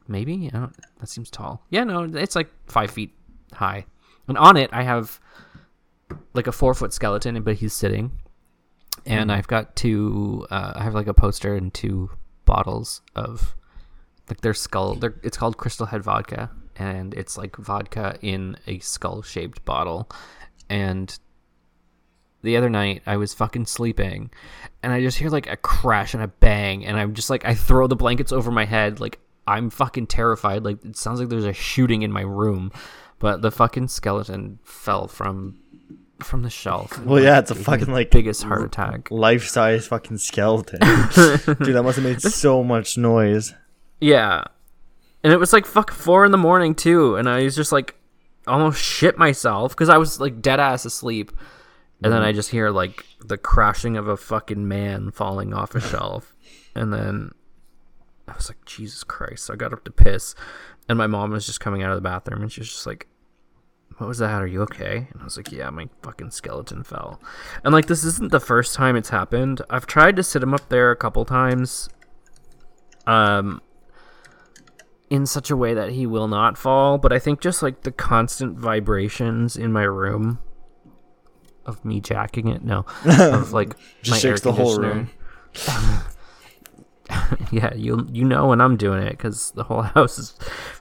[0.08, 1.64] Maybe I don't, that seems tall.
[1.70, 3.14] Yeah, no, it's like five feet
[3.54, 3.86] high,
[4.28, 5.20] and on it I have
[6.34, 8.12] like a four foot skeleton, but he's sitting,
[9.06, 10.46] and I've got two.
[10.50, 12.10] Uh, I have like a poster and two
[12.46, 13.56] bottles of
[14.30, 14.96] like their skull.
[14.96, 20.10] They're, it's called Crystal Head Vodka, and it's like vodka in a skull shaped bottle,
[20.70, 21.18] and
[22.44, 24.32] the other night I was fucking sleeping
[24.82, 27.54] and I just hear like a crash and a bang and I'm just like I
[27.54, 29.20] throw the blankets over my head like
[29.52, 32.72] I'm fucking terrified like it sounds like there's a shooting in my room
[33.20, 35.60] but the fucking skeleton fell from
[36.24, 37.00] from the shelf.
[37.04, 39.10] Well, yeah, it's a fucking like biggest heart attack.
[39.10, 40.80] life size fucking skeleton.
[41.46, 43.54] Dude, that must have made so much noise.
[44.00, 44.44] Yeah.
[45.24, 47.96] And it was like fuck 4 in the morning too and I was just like
[48.48, 51.32] almost shit myself cuz I was like dead ass asleep
[52.04, 52.30] and then mm-hmm.
[52.30, 56.36] I just hear like the crashing of a fucking man falling off a shelf.
[56.74, 57.32] And then
[58.32, 59.46] I was like, Jesus Christ.
[59.46, 60.36] So I got up to piss.
[60.90, 63.08] And my mom was just coming out of the bathroom and she was just like,
[63.98, 64.42] What was that?
[64.42, 65.08] Are you okay?
[65.12, 67.22] And I was like, Yeah, my fucking skeleton fell.
[67.64, 69.62] And like, this isn't the first time it's happened.
[69.70, 71.90] I've tried to sit him up there a couple times.
[73.08, 73.62] Um,
[75.10, 77.92] in such a way that he will not fall, but I think just like the
[77.92, 80.40] constant vibrations in my room
[81.66, 82.64] of me jacking it.
[82.64, 85.10] No, of like Just my shakes the whole conditioner.
[87.52, 90.34] yeah, you you know when I'm doing it because the whole house is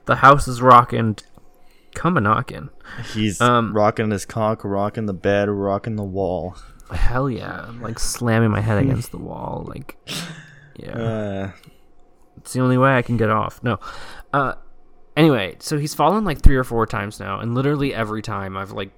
[0.05, 1.17] the house is rocking.
[1.93, 2.69] Come a knocking.
[3.13, 6.55] He's Um, rocking his cock, rocking the bed, rocking the wall.
[6.89, 7.65] Hell yeah!
[7.67, 9.65] I'm like slamming my head against the wall.
[9.67, 9.97] Like,
[10.77, 11.51] yeah, Uh,
[12.37, 13.61] it's the only way I can get off.
[13.61, 13.77] No.
[14.31, 14.53] Uh,
[15.17, 18.71] anyway, so he's fallen like three or four times now, and literally every time I've
[18.71, 18.91] like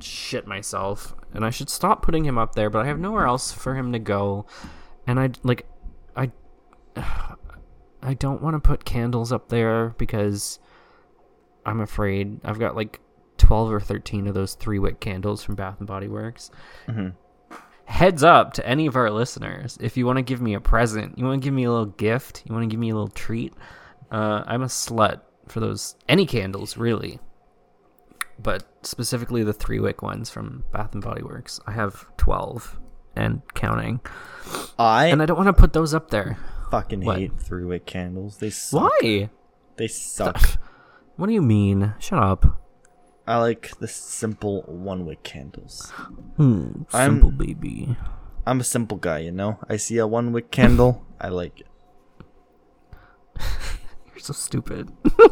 [0.00, 3.50] shit myself, and I should stop putting him up there, but I have nowhere else
[3.50, 4.46] for him to go,
[5.08, 5.66] and I like,
[8.02, 10.58] I don't want to put candles up there because
[11.66, 13.00] I'm afraid I've got like
[13.38, 16.50] twelve or thirteen of those three wick candles from Bath and Body Works.
[16.86, 17.14] Mhm.
[17.86, 21.18] Heads up to any of our listeners, if you want to give me a present,
[21.18, 23.08] you want to give me a little gift, you want to give me a little
[23.08, 23.54] treat.
[24.10, 27.18] Uh, I'm a slut for those any candles really,
[28.38, 31.60] but specifically the three wick ones from Bath and Body Works.
[31.66, 32.78] I have twelve
[33.16, 34.00] and counting,
[34.78, 36.36] I and I don't want to put those up there.
[36.70, 37.18] Fucking What?
[37.18, 38.38] hate three wick candles.
[38.38, 38.82] They suck.
[39.02, 39.30] Why?
[39.76, 40.58] They suck.
[41.16, 41.94] What do you mean?
[41.98, 42.62] Shut up.
[43.26, 45.90] I like the simple one wick candles.
[46.36, 47.96] Hmm, I'm- simple baby.
[48.46, 49.58] I'm a simple guy, you know.
[49.68, 51.66] I see a one wick candle, I like it.
[54.14, 54.90] You're so stupid.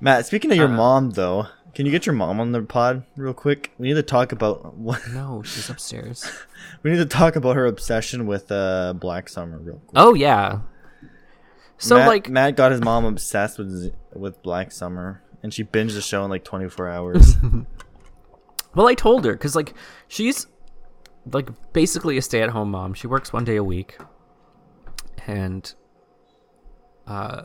[0.00, 3.04] Matt, speaking of your Uh, mom though, can you get your mom on the pod
[3.16, 3.72] real quick?
[3.78, 6.30] We need to talk about what No, she's upstairs.
[6.82, 9.92] we need to talk about her obsession with uh Black Summer real quick.
[9.94, 10.60] Oh yeah.
[11.78, 15.94] So Matt, like Matt got his mom obsessed with with Black Summer, and she binged
[15.94, 17.34] the show in like 24 hours.
[18.74, 19.74] Well, I told her because like
[20.08, 20.46] she's
[21.30, 22.94] like basically a stay-at-home mom.
[22.94, 23.98] She works one day a week,
[25.26, 25.72] and
[27.06, 27.42] uh,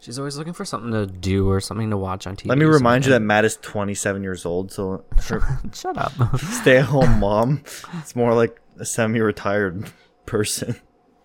[0.00, 2.48] she's always looking for something to do or something to watch on TV.
[2.48, 3.20] Let me remind you that.
[3.20, 5.04] Matt is 27 years old, so
[5.72, 6.12] Shut up.
[6.40, 7.62] stay-at-home mom,
[7.98, 9.90] it's more like a semi-retired
[10.26, 10.76] person.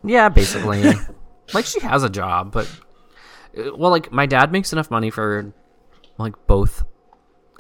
[0.03, 0.83] yeah, basically.
[1.53, 2.69] like she has a job, but
[3.57, 5.53] uh, well, like my dad makes enough money for
[6.17, 6.83] like both,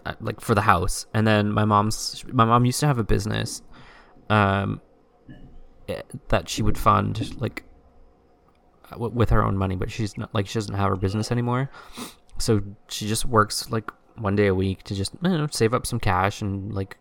[0.05, 3.03] uh, like for the house, and then my mom's my mom used to have a
[3.03, 3.61] business,
[4.29, 4.81] um,
[5.87, 7.63] eh, that she would fund like
[8.97, 11.69] with her own money, but she's not like she doesn't have her business anymore,
[12.37, 15.85] so she just works like one day a week to just you know save up
[15.85, 16.97] some cash and like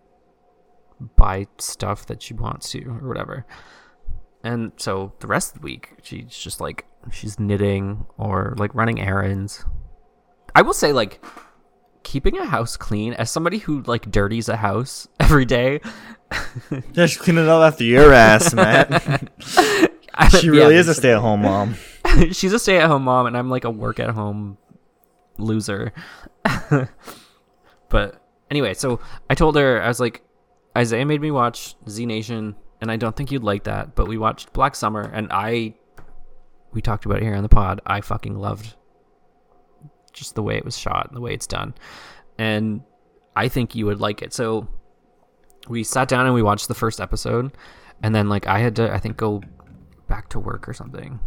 [1.16, 3.46] buy stuff that she wants to or whatever.
[4.42, 9.00] And so the rest of the week, she's just like she's knitting or like running
[9.00, 9.64] errands.
[10.54, 11.24] I will say like
[12.02, 15.80] keeping a house clean as somebody who like dirties a house every day.
[16.92, 19.30] Yeah, she's cleaning up after your ass, Matt.
[20.40, 21.76] she really is a stay-at-home mom.
[22.32, 24.58] she's a stay-at-home mom and I'm like a work-at-home
[25.38, 25.92] loser.
[27.88, 30.22] but anyway, so I told her I was like
[30.76, 34.18] Isaiah made me watch Z Nation and I don't think you'd like that, but we
[34.18, 35.74] watched Black Summer and I
[36.72, 37.80] we talked about it here on the pod.
[37.86, 38.74] I fucking loved
[40.12, 41.74] just the way it was shot and the way it's done.
[42.38, 42.82] And
[43.36, 44.32] I think you would like it.
[44.32, 44.68] So
[45.68, 47.56] we sat down and we watched the first episode
[48.02, 49.42] and then like I had to I think go
[50.08, 51.20] back to work or something.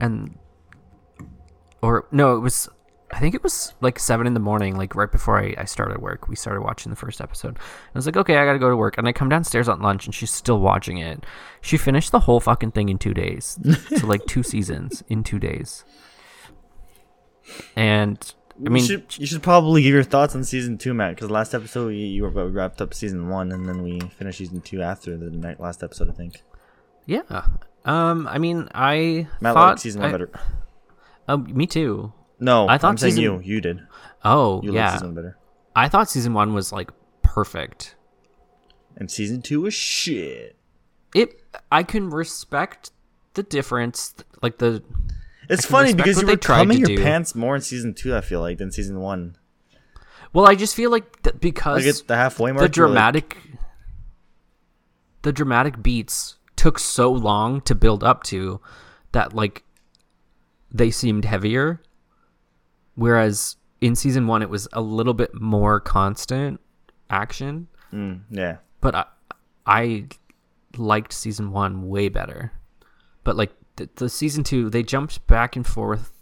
[0.00, 0.38] And
[1.82, 2.68] or no, it was
[3.12, 6.00] I think it was like seven in the morning, like right before I, I started
[6.00, 6.26] work.
[6.26, 7.58] We started watching the first episode.
[7.58, 8.98] I was like, okay, I gotta go to work.
[8.98, 11.24] And I come downstairs on lunch and she's still watching it.
[11.60, 13.58] She finished the whole fucking thing in two days.
[13.96, 15.84] so like two seasons in two days.
[17.76, 21.14] And I mean, you should, you should probably give your thoughts on season two, Matt,
[21.16, 24.60] because last episode we, you were- wrapped up season one, and then we finished season
[24.60, 26.42] two after the night last episode, I think.
[27.06, 27.46] yeah.
[27.84, 30.30] Um, I mean, I Matt thought liked season one I- better.
[31.28, 32.12] Oh, me too.
[32.40, 33.40] No, I thought I'm saying season- you.
[33.54, 33.80] You did.
[34.24, 34.92] Oh, You liked yeah.
[34.92, 35.38] season one better.
[35.76, 36.90] I thought season one was like
[37.22, 37.94] perfect.
[38.96, 40.56] And season two was shit.
[41.14, 41.40] It.
[41.70, 42.90] I can respect
[43.34, 44.82] the difference, like the
[45.48, 47.02] It's funny because you were coming your do.
[47.02, 49.36] pants more in season two, I feel like, than season one.
[50.32, 53.36] Well, I just feel like th- because Like the halfway mark, the were like- dramatic,
[55.22, 58.60] the dramatic beats took so long to build up to
[59.12, 59.64] that, like
[60.70, 61.80] they seemed heavier.
[62.94, 66.60] Whereas in season one, it was a little bit more constant
[67.10, 67.68] action.
[67.92, 68.56] Mm, yeah.
[68.80, 69.04] But I,
[69.66, 70.06] I
[70.76, 72.52] liked season one way better.
[73.24, 76.12] But like the, the season two, they jumped back and forth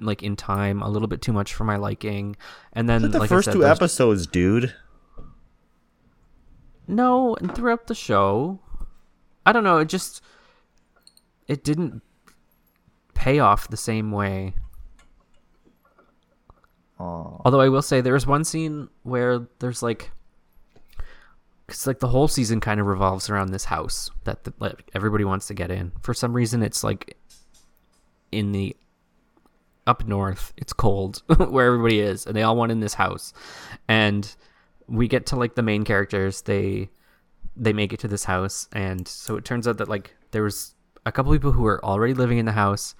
[0.00, 2.36] like in time a little bit too much for my liking.
[2.72, 4.74] And then Like the like first said, two episodes, dude.
[6.86, 8.60] No, and throughout the show,
[9.48, 9.78] I don't know.
[9.78, 10.20] It just
[11.46, 12.02] it didn't
[13.14, 14.52] pay off the same way.
[17.00, 17.40] Aw.
[17.46, 20.10] Although I will say there is one scene where there's like,
[21.66, 25.24] because like the whole season kind of revolves around this house that the, like, everybody
[25.24, 25.92] wants to get in.
[26.02, 27.16] For some reason, it's like
[28.30, 28.76] in the
[29.86, 30.52] up north.
[30.58, 33.32] It's cold where everybody is, and they all want in this house.
[33.88, 34.30] And
[34.88, 36.42] we get to like the main characters.
[36.42, 36.90] They
[37.58, 40.74] they make it to this house, and so it turns out that like there was
[41.04, 42.94] a couple people who were already living in the house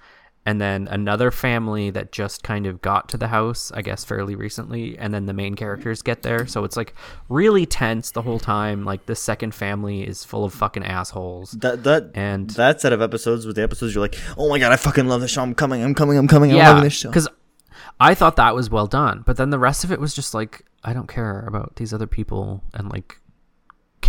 [0.45, 4.35] and then another family that just kind of got to the house, I guess fairly
[4.35, 6.47] recently, and then the main characters get there.
[6.47, 6.95] So it's like
[7.27, 8.85] really tense the whole time.
[8.85, 11.51] Like the second family is full of fucking assholes.
[11.51, 14.71] That that And that set of episodes with the episodes you're like, oh my god,
[14.71, 15.43] I fucking love this show.
[15.43, 15.83] I'm coming.
[15.83, 16.17] I'm coming.
[16.17, 16.51] I'm coming.
[16.51, 17.09] I'm yeah, loving this show.
[17.09, 17.27] because
[17.99, 20.65] I thought that was well done, but then the rest of it was just like
[20.83, 23.19] I don't care about these other people and like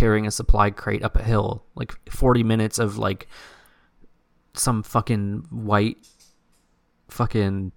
[0.01, 3.27] carrying a supply crate up a hill, like forty minutes of like
[4.55, 5.97] some fucking white
[7.07, 7.71] fucking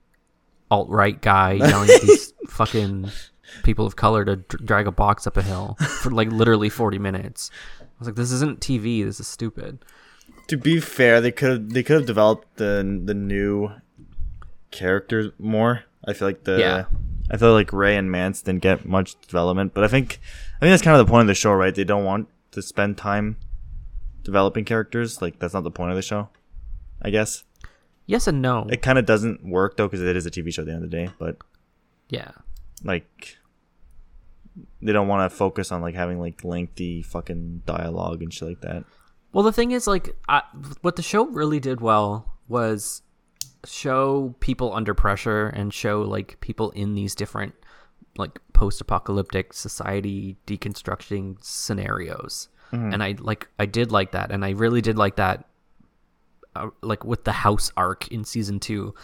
[0.71, 3.11] alt right guy yelling at these fucking
[3.63, 6.99] people of color to dr- drag a box up a hill for like literally 40
[6.99, 7.51] minutes.
[7.81, 9.05] I was like, this isn't TV.
[9.05, 9.85] This is stupid.
[10.49, 13.71] To be fair, they could have they could have developed the the new
[14.71, 15.85] characters more.
[16.07, 16.85] I feel like the Yeah.
[17.31, 20.21] I feel like Ray and Mance didn't get much development, but I think
[20.57, 21.75] I think that's kind of the point of the show, right?
[21.75, 23.37] They don't want to spend time
[24.23, 25.21] developing characters.
[25.21, 26.29] Like that's not the point of the show.
[27.03, 27.45] I guess
[28.07, 28.67] Yes and no.
[28.71, 30.85] it kind of doesn't work though because it is a TV show at the end
[30.85, 31.11] of the day.
[31.19, 31.39] But
[32.09, 32.33] yeah.
[32.83, 33.39] like
[34.83, 38.61] they don't want to focus on like having like lengthy fucking dialogue and shit like
[38.61, 38.85] that.
[39.33, 40.43] Well, the thing is, like, I,
[40.83, 43.03] what the show really did well was
[43.65, 47.55] show people under pressure and show like people in these different
[48.17, 52.49] like post-apocalyptic society deconstructing scenarios.
[52.93, 55.45] And i like i did like that and i really did like that
[56.57, 58.95] uh, like with the house arc in season two.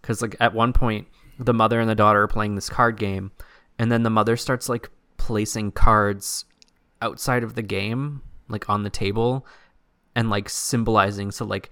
[0.00, 3.32] Because like at one point the mother and the daughter are playing this card game
[3.78, 6.44] and then the mother starts like placing cards
[7.02, 9.46] outside of the game like on the table
[10.14, 11.70] and like symbolizing so like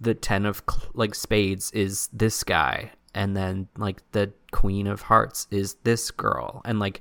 [0.00, 0.62] the 10 of
[0.94, 6.62] like spades is this guy and then like the queen of hearts is this girl.
[6.64, 7.00] And like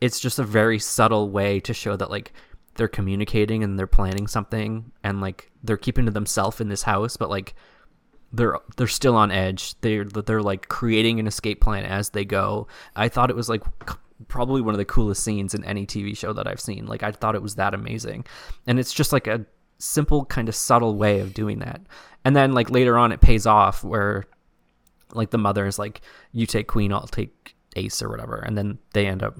[0.00, 2.32] it's just a very subtle way to show that like
[2.76, 7.16] they're communicating and they're planning something and like they're keeping to themselves in this house
[7.16, 7.54] but like
[8.34, 9.80] they're they're still on edge.
[9.80, 12.66] They're they're like creating an escape plan as they go.
[12.96, 13.62] I thought it was like
[14.28, 16.86] probably one of the coolest scenes in any tv show that i've seen.
[16.86, 18.24] Like i thought it was that amazing.
[18.66, 19.46] And it's just like a
[19.78, 21.80] simple kind of subtle way of doing that.
[22.24, 24.24] And then like later on it pays off where
[25.14, 26.00] like the mother is like
[26.32, 28.36] you take queen i'll take ace or whatever.
[28.36, 29.38] And then they end up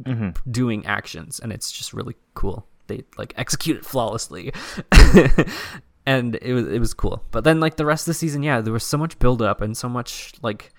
[0.00, 0.30] mm-hmm.
[0.50, 2.66] doing actions and it's just really cool.
[2.86, 4.52] They like execute it flawlessly.
[6.06, 7.22] And it was it was cool.
[7.32, 9.60] But then like the rest of the season yeah there was so much build up
[9.60, 10.72] and so much like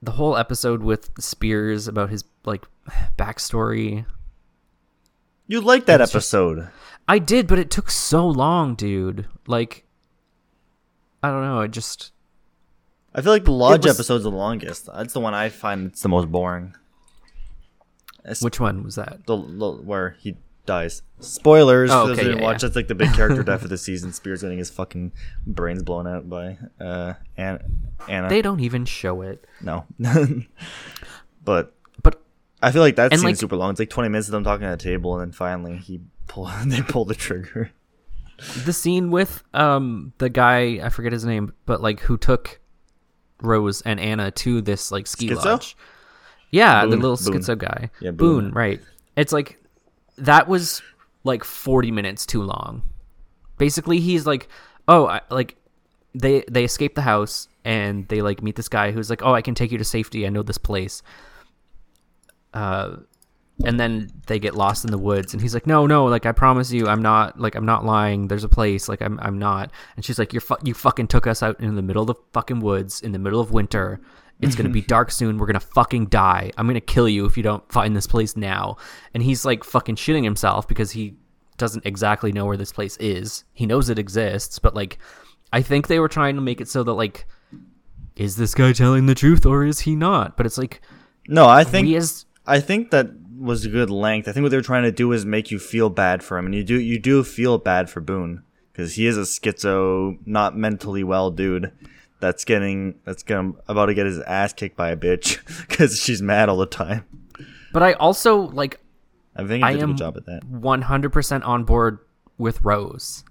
[0.00, 2.64] the whole episode with spears about his like
[3.18, 4.06] backstory.
[5.48, 6.68] You like that It's just- episode?
[7.08, 9.26] I did, but it took so long, dude.
[9.46, 9.85] Like,
[11.22, 11.60] I don't know.
[11.60, 12.12] I just
[13.14, 14.86] I feel like the lodge was- episode's the longest.
[14.86, 16.74] That's the one I find it's the most boring.
[18.24, 19.26] It's which one was that?
[19.26, 20.36] the, the where he
[20.66, 21.02] dies.
[21.20, 22.54] Spoilers Oh, for those okay, who yeah, watch.
[22.62, 22.66] yeah.
[22.68, 24.12] That's like the big character death of the season.
[24.12, 25.12] Spears getting his fucking
[25.46, 27.60] brains blown out by uh Anna.
[28.08, 28.28] Anna.
[28.28, 29.44] They don't even show it.
[29.60, 29.84] no,
[31.44, 32.20] but But
[32.62, 33.70] I feel like that scene's like- super long.
[33.70, 36.50] It's like twenty minutes of them talking at a table, and then finally he pull.
[36.66, 37.70] they pull the trigger.
[38.64, 42.60] The scene with um the guy I forget his name, but like who took
[43.42, 45.44] Rose and Anna to this like ski Schizo?
[45.44, 45.76] lodge.
[46.50, 47.40] Yeah, the Boone, little Boone.
[47.42, 47.90] schizo guy.
[48.00, 48.44] Yeah, Boone.
[48.46, 48.52] Boone.
[48.52, 48.80] right.
[49.16, 49.58] It's like
[50.18, 50.80] that was
[51.24, 52.82] like 40 minutes too long.
[53.58, 54.48] Basically, he's like,
[54.86, 55.56] "Oh, I, like
[56.14, 59.42] they they escape the house and they like meet this guy who's like, "Oh, I
[59.42, 60.26] can take you to safety.
[60.26, 61.02] I know this place."
[62.54, 62.96] Uh
[63.64, 66.32] and then they get lost in the woods and he's like no no like i
[66.32, 68.28] promise you i'm not like i'm not lying.
[68.28, 69.70] There's a place like i'm, I'm not.
[69.96, 72.22] And she's like you're fu- you fucking took us out in the middle of the
[72.32, 74.00] fucking woods in the middle of winter.
[74.40, 75.38] It's gonna be dark soon.
[75.38, 76.52] We're gonna fucking die.
[76.58, 78.76] I'm gonna kill you if you don't find this place now.
[79.14, 81.14] And he's like fucking shitting himself because he
[81.56, 83.44] doesn't exactly know where this place is.
[83.54, 84.98] He knows it exists but like
[85.52, 87.26] i think they were trying to make it so that like
[88.16, 90.36] is this guy telling the truth or is he not?
[90.36, 90.80] But it's like
[91.28, 94.28] No, I think as I think that was a good length.
[94.28, 96.46] I think what they were trying to do is make you feel bad for him,
[96.46, 100.56] and you do you do feel bad for Boone because he is a schizo, not
[100.56, 101.72] mentally well dude.
[102.20, 106.22] That's getting that's getting about to get his ass kicked by a bitch because she's
[106.22, 107.04] mad all the time.
[107.72, 108.80] but i also like
[109.36, 110.42] I think I did a am good job at that.
[110.50, 111.98] 100% on board
[112.38, 113.24] with Rose.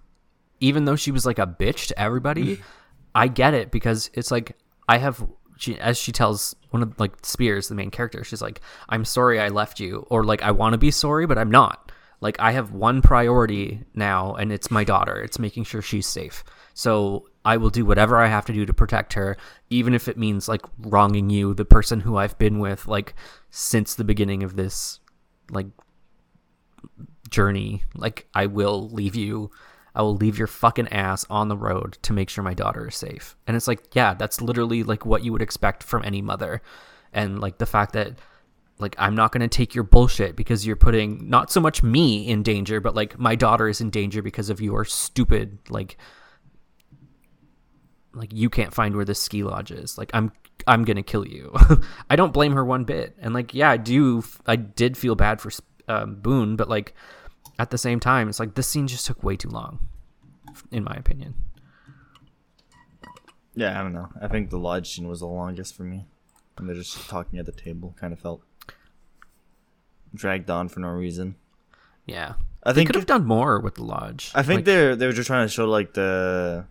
[0.59, 2.61] Even though she was like a bitch to everybody,
[3.15, 5.25] I get it because it's like I have
[5.57, 9.39] she as she tells one of like Spears, the main character, she's like, "I'm sorry
[9.39, 11.91] I left you," or like, "I want to be sorry, but I'm not."
[12.21, 15.21] Like I have one priority now, and it's my daughter.
[15.21, 16.43] It's making sure she's safe.
[16.73, 19.37] So I will do whatever I have to do to protect her,
[19.69, 23.13] even if it means like wronging you, the person who I've been with like
[23.49, 24.99] since the beginning of this
[25.51, 25.67] like
[27.29, 27.83] journey.
[27.93, 29.51] Like I will leave you.
[29.95, 32.95] I will leave your fucking ass on the road to make sure my daughter is
[32.95, 33.37] safe.
[33.47, 36.61] And it's like, yeah, that's literally like what you would expect from any mother.
[37.13, 38.19] And like the fact that
[38.77, 42.27] like I'm not going to take your bullshit because you're putting not so much me
[42.27, 45.97] in danger, but like my daughter is in danger because of your stupid like
[48.13, 49.97] like you can't find where this ski lodge is.
[49.97, 50.31] Like I'm
[50.67, 51.53] I'm going to kill you.
[52.09, 53.15] I don't blame her one bit.
[53.19, 55.51] And like yeah, I do I did feel bad for
[55.87, 56.93] um, Boone, but like
[57.57, 59.79] at the same time, it's like this scene just took way too long,
[60.71, 61.35] in my opinion.
[63.55, 64.09] Yeah, I don't know.
[64.21, 66.05] I think the lodge scene was the longest for me.
[66.57, 67.95] And they're just talking at the table.
[67.99, 68.41] Kind of felt
[70.13, 71.35] dragged on for no reason.
[72.05, 72.33] Yeah,
[72.63, 74.31] I think they think could have done more with the lodge.
[74.35, 76.65] I think Like, they're they were just trying to show like the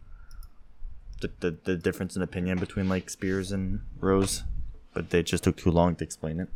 [1.21, 4.45] the, the the difference in opinion between like Spears and Rose,
[4.93, 6.49] but they just took too long to explain it.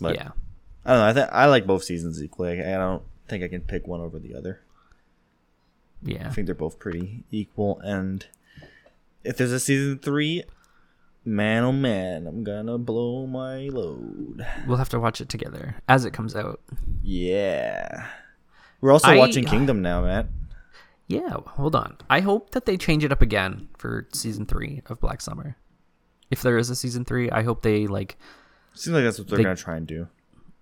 [0.00, 0.30] But yeah,
[0.84, 1.06] I don't know.
[1.06, 2.62] I think I like both seasons equally.
[2.62, 4.60] I, I don't think I can pick one over the other.
[6.02, 6.26] yeah.
[6.28, 7.80] I think they're both pretty equal.
[7.80, 8.26] And
[9.24, 10.44] if there's a season three,
[11.24, 14.46] man oh man, I'm gonna blow my load.
[14.66, 16.60] We'll have to watch it together as it comes out.
[17.02, 18.06] Yeah.
[18.80, 20.26] We're also I- watching Kingdom now, Matt.
[21.08, 21.96] Yeah, hold on.
[22.10, 25.56] I hope that they change it up again for season three of Black Summer.
[26.32, 28.16] If there is a season three, I hope they like,
[28.74, 30.08] Seems like that's what they're They- gonna try and do.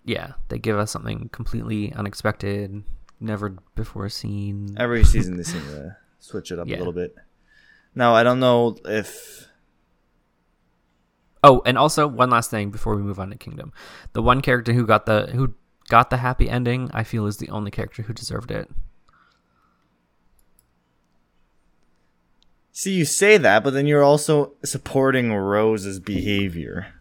[0.04, 2.82] Yeah, they give us something completely unexpected,
[3.20, 4.74] never before seen.
[4.78, 6.76] Every season they seem to switch it up Yeah.
[6.76, 7.14] a little bit.
[7.94, 9.48] Now I don't know if
[11.42, 13.72] Oh, and also one last thing before we move on to Kingdom,
[14.14, 15.54] the one character who got the who
[15.88, 18.70] got the happy ending, I feel is the only character who deserved it.
[22.72, 26.93] see you say that, but then you're also supporting Rose's behavior.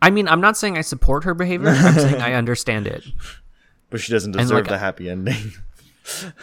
[0.00, 1.68] I mean, I'm not saying I support her behavior.
[1.70, 3.04] I'm saying I understand it.
[3.90, 5.52] But she doesn't deserve like, the happy ending.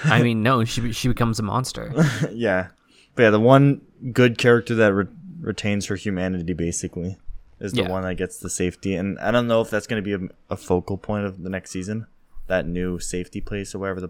[0.03, 1.93] I mean, no, she she becomes a monster.
[2.31, 2.67] yeah.
[3.15, 3.81] But yeah, the one
[4.11, 5.05] good character that re-
[5.39, 7.17] retains her humanity basically
[7.59, 7.89] is the Yeah.
[7.89, 8.93] one that gets the safety.
[8.95, 11.49] And I don't know if that's going to be a, a focal point of the
[11.49, 12.07] next season.
[12.47, 14.09] That new safety place or wherever the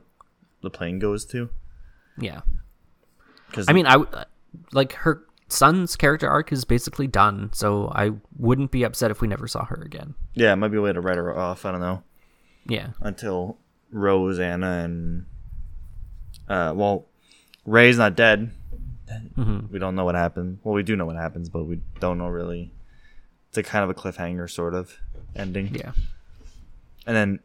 [0.61, 1.49] the plane goes to.
[2.17, 2.41] Yeah.
[3.47, 4.09] Because I mean, I w-
[4.73, 9.27] like her son's character arc is basically done, so I wouldn't be upset if we
[9.27, 10.15] never saw her again.
[10.33, 11.65] yeah, it might be a way to write her off.
[11.65, 12.03] I don't know
[12.67, 12.89] Yeah.
[12.99, 13.57] until
[13.91, 15.25] Rose, Anna, and
[16.49, 17.05] uh, well,
[17.65, 18.51] Ray's not dead.
[19.35, 20.59] hmm We don't know what happened.
[20.63, 22.71] Well, we do know what happens, but we don't know really.
[23.49, 24.97] It's a kind of a cliffhanger sort of
[25.35, 25.73] ending.
[25.75, 25.91] Yeah.
[27.07, 27.39] And then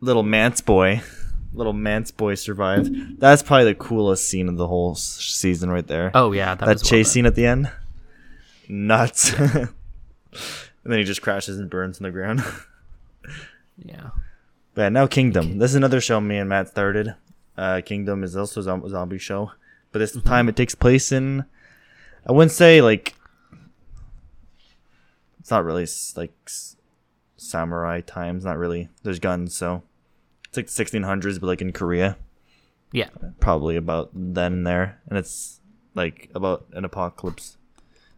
[0.00, 1.02] little Mance boy,
[1.52, 3.18] little Mance boy survived.
[3.20, 6.10] That's probably the coolest scene of the whole s- season right there.
[6.14, 7.70] Oh yeah, that, that chase scene at the end,
[8.68, 9.32] nuts.
[9.38, 9.68] and
[10.84, 12.42] then he just crashes and burns on the ground.
[13.82, 14.10] Yeah.
[14.74, 15.56] But yeah, now Kingdom.
[15.56, 17.14] This is another show me and Matt started.
[17.56, 19.52] Uh, Kingdom is also a zombie show,
[19.90, 21.46] but this time it takes place in.
[22.26, 23.14] I wouldn't say like.
[25.38, 26.32] It's not really like
[27.38, 28.44] samurai times.
[28.44, 28.90] Not really.
[29.02, 29.82] There's guns, so
[30.52, 32.16] it's like 1600s, but like in Korea,
[32.92, 33.08] Yeah.
[33.38, 35.60] probably about then and there, and it's
[35.94, 37.56] like about an apocalypse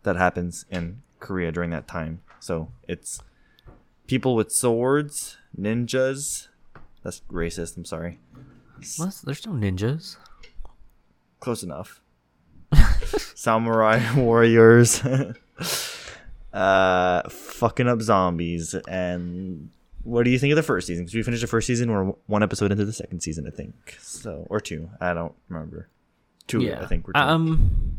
[0.03, 2.23] that happens in Korea during that time.
[2.41, 3.21] So it's
[4.07, 6.49] people with swords, ninjas.
[7.03, 7.77] That's racist.
[7.77, 8.19] I'm sorry.
[8.99, 10.17] Well, there's no ninjas.
[11.41, 12.01] Close enough.
[13.35, 15.03] Samurai warriors.
[16.53, 18.75] uh, fucking up zombies.
[18.89, 19.71] And
[20.05, 21.05] what do you think of the first season?
[21.05, 21.91] Because we finished the first season.
[21.91, 23.75] We're one episode into the second season, I think.
[24.01, 24.91] So or two.
[25.01, 25.89] I don't remember.
[26.47, 26.61] Two.
[26.63, 26.83] yeah.
[26.83, 27.07] I think.
[27.07, 27.21] We're two.
[27.21, 27.99] Um,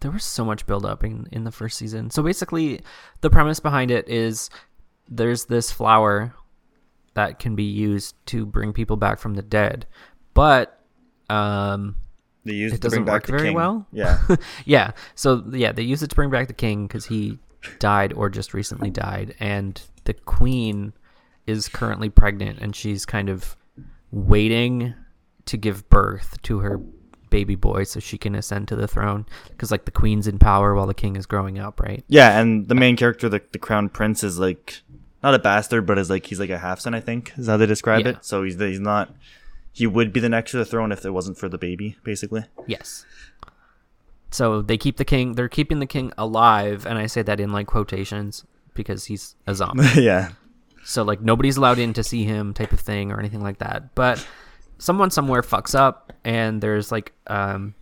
[0.00, 2.10] there was so much build up in in the first season.
[2.10, 2.80] So basically,
[3.20, 4.50] the premise behind it is
[5.08, 6.34] there's this flower
[7.14, 9.86] that can be used to bring people back from the dead,
[10.34, 10.80] but
[11.28, 11.96] um,
[12.44, 13.56] they used it to doesn't back work the very king.
[13.56, 13.86] well.
[13.92, 14.20] Yeah.
[14.64, 14.92] yeah.
[15.14, 17.38] So yeah, they use it to bring back the king because he
[17.78, 20.92] died or just recently died, and the queen
[21.46, 23.56] is currently pregnant, and she's kind of
[24.12, 24.94] waiting
[25.46, 26.80] to give birth to her
[27.30, 30.74] baby boy so she can ascend to the throne because like the queen's in power
[30.74, 33.88] while the king is growing up right Yeah, and the main character, the the crown
[33.88, 34.82] prince, is like
[35.22, 36.94] not a bastard, but is like he's like a half son.
[36.94, 38.12] I think is how they describe Yeah.
[38.12, 38.24] it.
[38.24, 39.14] So he's he's not.
[39.72, 42.44] He would be the next to the throne if it wasn't for the baby, basically.
[42.66, 43.06] yes
[44.32, 47.50] so they keep the king they're keeping the king alive and i say that in
[47.50, 50.30] like quotations because he's a zombie yeah.
[50.84, 53.94] So like nobody's allowed in to see him type of thing or anything like that.
[53.94, 54.24] But
[54.78, 57.74] someone somewhere fucks up and there's like um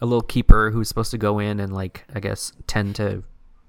[0.00, 3.24] a little keeper who's supposed to go in and like i guess tend to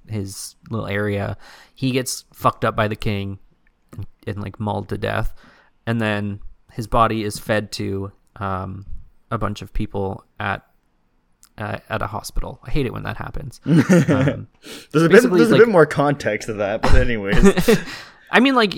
[0.07, 1.37] his little area.
[1.75, 3.39] He gets fucked up by the king
[3.93, 5.33] and, and like mauled to death.
[5.85, 6.39] And then
[6.71, 8.85] his body is fed to um
[9.31, 10.65] a bunch of people at
[11.57, 12.59] uh, at a hospital.
[12.63, 13.59] I hate it when that happens.
[14.09, 14.47] Um,
[14.91, 17.35] There's a bit there's a like- bit more context to that, but anyways,
[18.31, 18.75] I mean, like,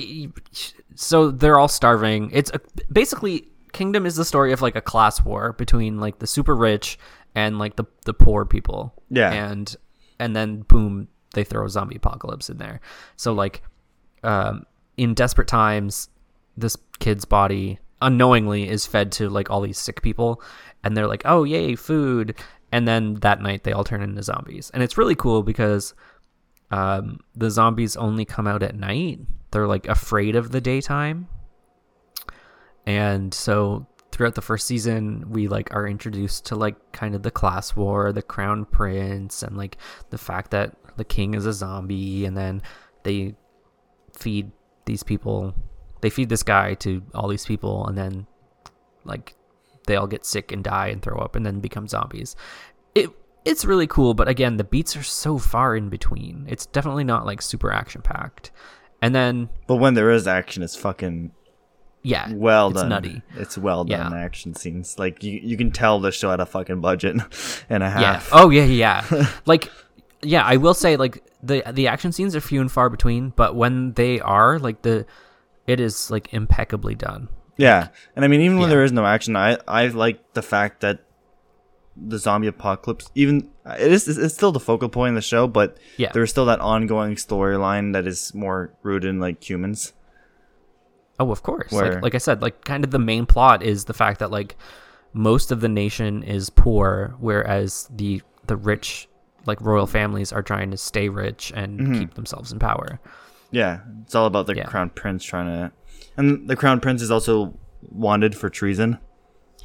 [0.95, 2.31] so they're all starving.
[2.33, 2.59] It's a,
[2.91, 6.99] basically Kingdom is the story of like a class war between like the super rich
[7.35, 8.93] and like the the poor people.
[9.09, 9.31] Yeah.
[9.31, 9.75] and
[10.19, 12.81] and then boom, they throw a zombie apocalypse in there.
[13.15, 13.63] So like,
[14.23, 14.65] um,
[14.97, 16.09] in desperate times,
[16.57, 20.41] this kid's body unknowingly is fed to like all these sick people,
[20.83, 22.35] and they're like, oh yay, food.
[22.73, 25.93] And then that night they all turn into zombies, and it's really cool because
[26.71, 29.19] um, the zombies only come out at night.
[29.51, 31.27] They're like afraid of the daytime.
[32.85, 37.31] And so throughout the first season, we like are introduced to like kind of the
[37.31, 39.77] class war, the crown prince, and like
[40.09, 42.61] the fact that the king is a zombie, and then
[43.03, 43.35] they
[44.17, 44.51] feed
[44.85, 45.53] these people.
[46.01, 48.27] They feed this guy to all these people, and then
[49.03, 49.35] like
[49.87, 52.35] they all get sick and die and throw up, and then become zombies.
[52.95, 53.09] It
[53.43, 56.45] it's really cool, but again, the beats are so far in between.
[56.47, 58.51] It's definitely not like super action packed.
[59.01, 61.31] And then but when there is action, it's fucking
[62.03, 62.89] yeah, well it's done.
[62.89, 63.21] nutty.
[63.35, 64.17] It's well done Yeah.
[64.19, 64.97] action scenes.
[64.97, 67.15] Like you, you can tell the show had a fucking budget
[67.69, 68.13] and a Yeah.
[68.13, 68.29] half.
[68.31, 69.05] Oh yeah, yeah.
[69.11, 69.27] yeah.
[69.45, 69.71] like
[70.23, 73.55] yeah, I will say like the the action scenes are few and far between, but
[73.55, 75.05] when they are, like the
[75.67, 77.27] it is like impeccably done.
[77.57, 78.75] Yeah, and I mean, even when Yeah.
[78.75, 80.99] there is no action, I I like the fact that
[81.95, 85.77] the zombie apocalypse, even it is it's still the focal point of the show, but
[85.97, 86.11] Yeah.
[86.13, 89.93] there's still that ongoing storyline that is more rooted in like humans.
[91.19, 91.71] Oh, of course.
[91.71, 94.31] Where- Like like I said, like kind of the main plot is the fact that
[94.31, 94.55] like
[95.13, 99.07] most of the nation is poor, whereas the the rich
[99.45, 101.99] like royal families are trying to stay rich and Mm-hmm.
[101.99, 102.99] keep themselves in power.
[103.51, 104.65] Yeah, it's all about the Yeah.
[104.65, 105.71] crown prince trying to,
[106.15, 107.57] and the crown prince is also
[107.89, 108.97] wanted for treason,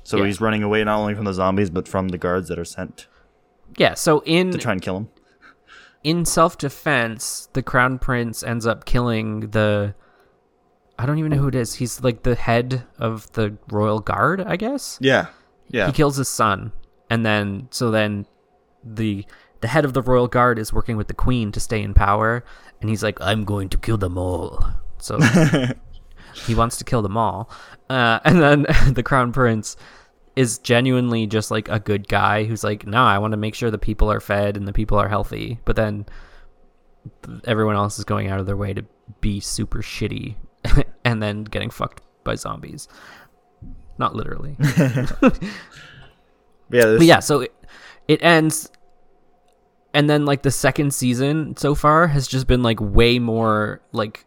[0.06, 0.26] so Yeah.
[0.26, 3.06] he's running away not only from the zombies but from the guards that are sent
[3.76, 5.08] Yeah, so in to try and kill him.
[6.04, 9.94] in self defense, the crown prince ends up killing the
[10.98, 11.74] I don't even know who it is.
[11.74, 14.96] He's like the head of the royal guard, I guess.
[15.00, 15.26] Yeah,
[15.68, 16.72] yeah, He kills his son,
[17.10, 18.24] and then so then
[18.82, 19.26] the
[19.60, 22.44] the head of the royal guard is working with the queen to stay in power,
[22.80, 24.64] and he's like, "I'm going to kill them all."
[24.98, 25.18] So
[26.46, 27.50] he wants to kill them all,
[27.90, 29.76] uh, and then the crown prince
[30.36, 33.70] is genuinely just like a good guy who's like, "Nah, I want to make sure
[33.70, 36.04] the people are fed and the people are healthy," but then
[37.24, 38.84] th- everyone else is going out of their way to
[39.20, 40.34] be super shitty,
[41.04, 42.86] and then getting fucked by zombies.
[43.98, 44.56] Not literally.
[44.60, 45.30] yeah.
[46.70, 47.54] this- But yeah, so it,
[48.08, 48.70] it ends,
[49.94, 54.26] and then like the second season so far has just been like way more like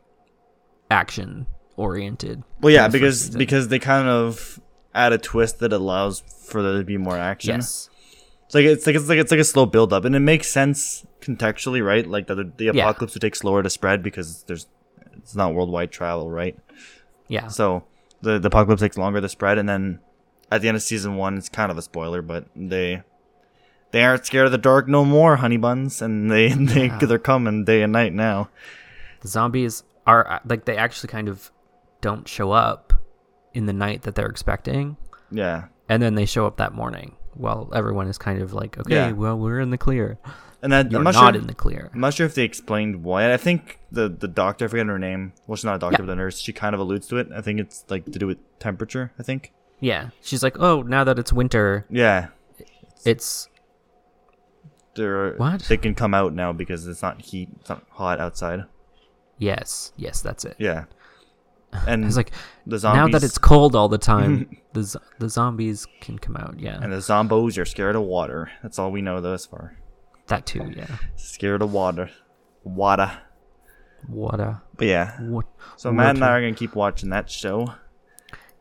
[0.89, 1.45] action
[1.79, 2.43] oriented.
[2.61, 3.37] Well, yeah, in the first because season.
[3.39, 4.59] because they kind of
[4.93, 7.55] add a twist that allows for there to be more action.
[7.55, 7.89] yes,
[8.45, 10.49] It's like it's like it's like it's like a slow build up, and it makes
[10.49, 12.05] sense contextually, right?
[12.05, 12.71] Like the the Yeah.
[12.83, 14.67] apocalypse would take slower to spread because there's
[15.17, 16.57] it's not worldwide travel, right?
[17.27, 17.83] yeah, So
[18.21, 19.99] the the apocalypse takes longer to spread, and then
[20.51, 23.03] at the end of season one, it's kind of a spoiler, but they
[23.91, 26.97] they aren't scared of the dark no more, honey buns, and they they Yeah.
[26.99, 28.49] they're coming day and night now.
[29.21, 31.51] the zombies are uh, like they actually kind of
[32.01, 32.93] don't show up
[33.53, 34.97] in the night that they're expecting,
[35.31, 38.95] Yeah, and then they show up that morning while everyone is kind of like, okay,
[38.95, 39.11] Yeah.
[39.11, 40.17] well, we're in the clear.
[40.61, 41.41] and that You're I'm not, not sure.
[41.41, 41.89] in the clear.
[41.93, 43.33] I'm not sure if they explained why.
[43.33, 45.31] I think the the doctor, I forget her name.
[45.47, 46.07] Well, she's not a doctor, Yeah.
[46.07, 46.37] but a nurse.
[46.39, 47.29] She kind of alludes to it.
[47.33, 49.11] I think it's like to do with temperature.
[49.17, 49.53] I think.
[49.79, 52.27] Yeah, she's like, oh, now that it's winter, Yeah,
[53.05, 53.47] it's
[54.95, 55.61] they're What?
[55.69, 57.49] they can come out now because it's not heat.
[57.61, 58.65] It's not hot outside.
[59.37, 60.55] yes, yes, that's it.
[60.59, 60.85] Yeah,
[61.87, 62.31] and It's like
[62.65, 62.97] the zombies.
[62.97, 66.59] now that it's cold all the time, the z- the zombies can come out.
[66.59, 68.51] Yeah, and the zombos are scared of water.
[68.63, 69.77] That's all we know thus far.
[70.27, 70.71] that too.
[70.75, 72.09] Yeah, Scared of water,
[72.63, 73.11] water.
[74.07, 75.45] a But yeah, what
[75.77, 77.73] so Matt and I are gonna keep watching that show,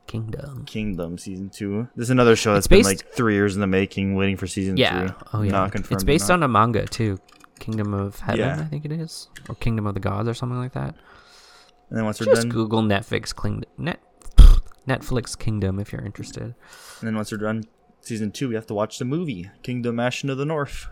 [0.07, 0.65] kingdom.
[0.67, 1.89] Kingdom season two.
[1.97, 4.47] This is another show that's It's been like three years in the making, waiting for
[4.47, 5.09] season Yeah.
[5.09, 5.17] three.
[5.33, 5.53] Oh yeah.
[5.53, 5.93] Not confirmed.
[5.97, 7.19] it's based on a manga too.
[7.59, 8.61] Kingdom of Heaven, Yeah.
[8.61, 10.95] I think it is, or Kingdom of the Gods, or something like that.
[11.89, 14.01] And then once we're Just done, Google Netflix King Net
[14.87, 16.43] Netflix Kingdom if you're interested.
[16.43, 16.55] and
[17.03, 17.65] then once we're done
[18.01, 20.87] season two, we have to watch the movie Kingdom Ashin of the North.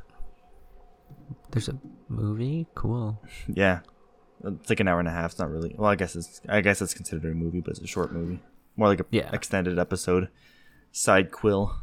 [1.50, 1.78] There's a
[2.08, 2.66] movie.
[2.74, 3.20] Cool.
[3.48, 3.80] Yeah,
[4.44, 5.32] it's like an hour and a half.
[5.32, 5.74] It's not really.
[5.78, 6.40] Well, I guess it's.
[6.48, 8.40] I guess it's considered a movie, but it's a short movie,
[8.76, 9.30] more like a Yeah.
[9.32, 10.28] extended episode.
[10.92, 11.74] Sidequel.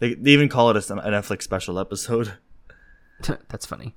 [0.00, 2.34] They, they even call it a, a Netflix special episode.
[3.48, 3.94] That's funny.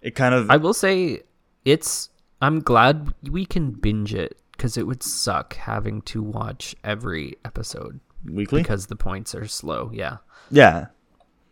[0.00, 1.22] It kind of I will say
[1.64, 2.10] it's
[2.42, 8.00] I'm glad we can binge it because it would suck having to watch every episode
[8.24, 8.60] weekly.
[8.62, 9.90] because the points are slow.
[9.94, 10.18] Yeah.
[10.50, 10.86] yeah,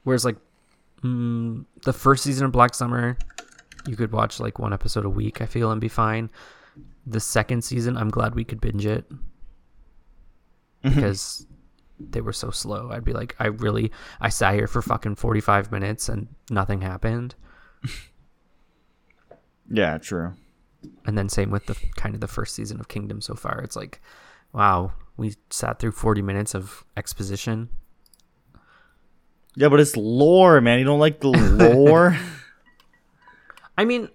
[0.02, 0.36] Whereas like
[1.02, 3.16] mm, the first season of Black Summer,
[3.86, 5.40] you could watch like one episode a week.
[5.40, 6.30] I feel and be fine.
[7.06, 9.10] The second season, I'm glad we could binge it
[10.82, 11.46] because
[11.98, 12.90] they were so slow.
[12.90, 17.34] I'd be like, I really, I sat here for fucking 45 minutes and nothing happened.
[19.70, 20.34] yeah, true.
[21.06, 23.60] And then same with the kind of the first season of Kingdom so far.
[23.60, 24.00] It's like,
[24.52, 27.68] wow, we sat through 40 minutes of exposition.
[29.56, 30.78] Yeah, but it's lore, man.
[30.78, 32.16] You don't like the lore?
[33.78, 34.08] I mean,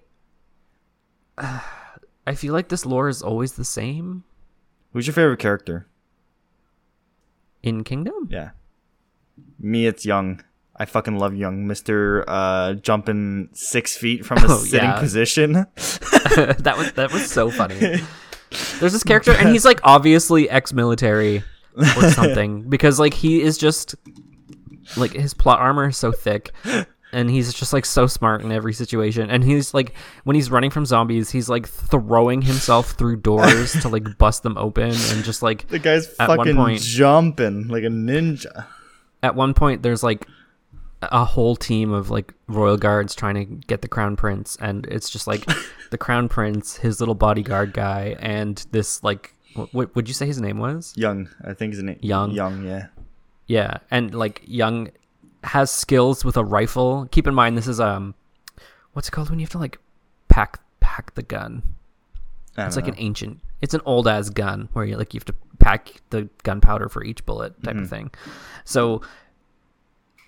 [1.37, 4.23] I feel like this lore is always the same
[4.93, 5.87] Who's your favorite character?
[7.61, 8.29] in Kingdom.
[8.31, 8.51] Yeah,
[9.59, 9.87] me.
[9.87, 10.41] It's Young.
[10.77, 14.99] I fucking love Young, Mister uh, jumping six feet from a Oh, sitting yeah.
[14.99, 15.51] position.
[15.75, 17.75] that was that was so funny.
[18.79, 21.43] There's this character, and he's like obviously ex-military
[21.77, 23.95] or something because like he is just
[24.97, 26.51] like his plot armor is so thick.
[27.13, 29.29] And he's just like so smart in every situation.
[29.29, 29.93] And he's like,
[30.25, 34.57] when he's running from zombies, he's like throwing himself through doors to like bust them
[34.57, 34.89] open.
[34.89, 38.65] And just like The guy's fucking point- jumping like a ninja.
[39.23, 40.27] at one point there's like
[41.11, 45.09] a whole team of like royal guards trying to get the crown prince and it's
[45.09, 45.45] just like
[45.91, 49.33] the crown prince his little bodyguard guy and this like
[49.71, 51.97] what would you say his name was Young, I think his name.
[52.01, 52.31] Young.
[52.31, 52.87] Young, yeah.
[53.47, 54.89] yeah and like young
[55.43, 58.15] has skills with a rifle keep in mind this is um
[58.93, 59.77] what's it called when you have to like
[60.27, 61.61] pack pack the gun
[62.49, 62.93] it's don't like know.
[62.93, 66.27] an ancient it's an old ass gun where you like you have to pack the
[66.43, 67.83] gunpowder for each bullet type Mm-hmm.
[67.83, 68.11] of thing
[68.65, 69.01] so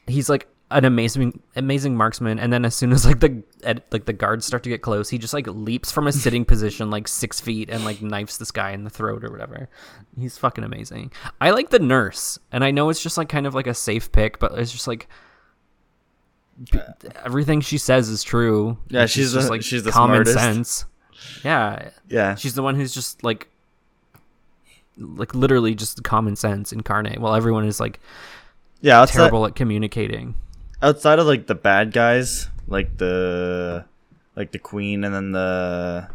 [0.07, 4.03] he's like an amazing amazing marksman and then as soon as like the ed, like
[4.03, 7.07] the guards start to get close he just like leaps from a sitting position like
[7.07, 9.69] six feet and like knifes this guy in the throat or whatever
[10.19, 11.09] he's fucking amazing
[11.39, 14.11] i like the nurse and i know it's just like kind of like a safe
[14.11, 15.07] pick but it's just like
[17.23, 20.37] everything she says is true Yeah, It's she's just like she's the common smartest.
[20.37, 20.85] sense
[21.43, 22.35] yeah Yeah.
[22.35, 23.47] She's the one who's just like
[24.97, 27.99] like literally just common sense incarnate while everyone is like
[28.81, 30.35] yeah, terrible at communicating.
[30.81, 33.85] Outside of like the bad guys, like the
[34.35, 36.07] like the queen and then the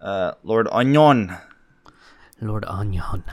[0.00, 1.36] uh Lord Onion
[2.40, 3.24] Lord Onion.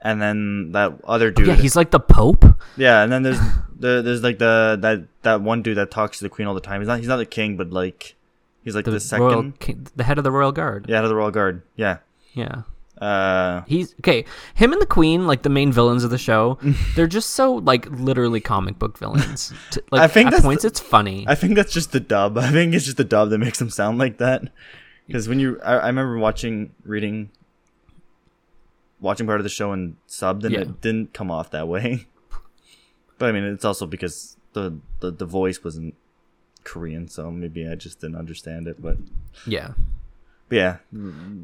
[0.00, 1.46] and then that other Oh, dude.
[1.48, 2.44] yeah, he's like the Pope.
[2.76, 3.40] Yeah, and then there's
[3.78, 6.60] the there's like the that that one dude that talks to the queen all the
[6.60, 6.80] time.
[6.80, 8.14] He's not he's not the king, but like
[8.64, 10.86] he's like the, The, second king, the head of the royal guard.
[10.88, 11.62] yeah, head of the royal guard.
[11.76, 11.98] Yeah.
[12.32, 12.62] Yeah.
[13.00, 14.24] Uh He's okay.
[14.54, 16.58] Him and the Queen, like the main villains of the show,
[16.96, 19.52] they're just so like literally comic book villains.
[19.70, 21.24] T- like I think at that's points it's funny.
[21.28, 22.36] I think that's just the dub.
[22.38, 24.42] I think it's just the dub that makes them sound like that.
[25.06, 27.30] Because when you, I, I remember watching, reading
[29.00, 30.60] watching part of the show and subbed, and Yeah.
[30.60, 32.06] it didn't come off that way.
[33.18, 35.94] but I mean, it's also because the, the the voice wasn't
[36.64, 38.82] Korean, so maybe I just didn't understand it.
[38.82, 38.98] But,
[39.46, 39.72] Yeah.
[40.50, 40.78] Yeah,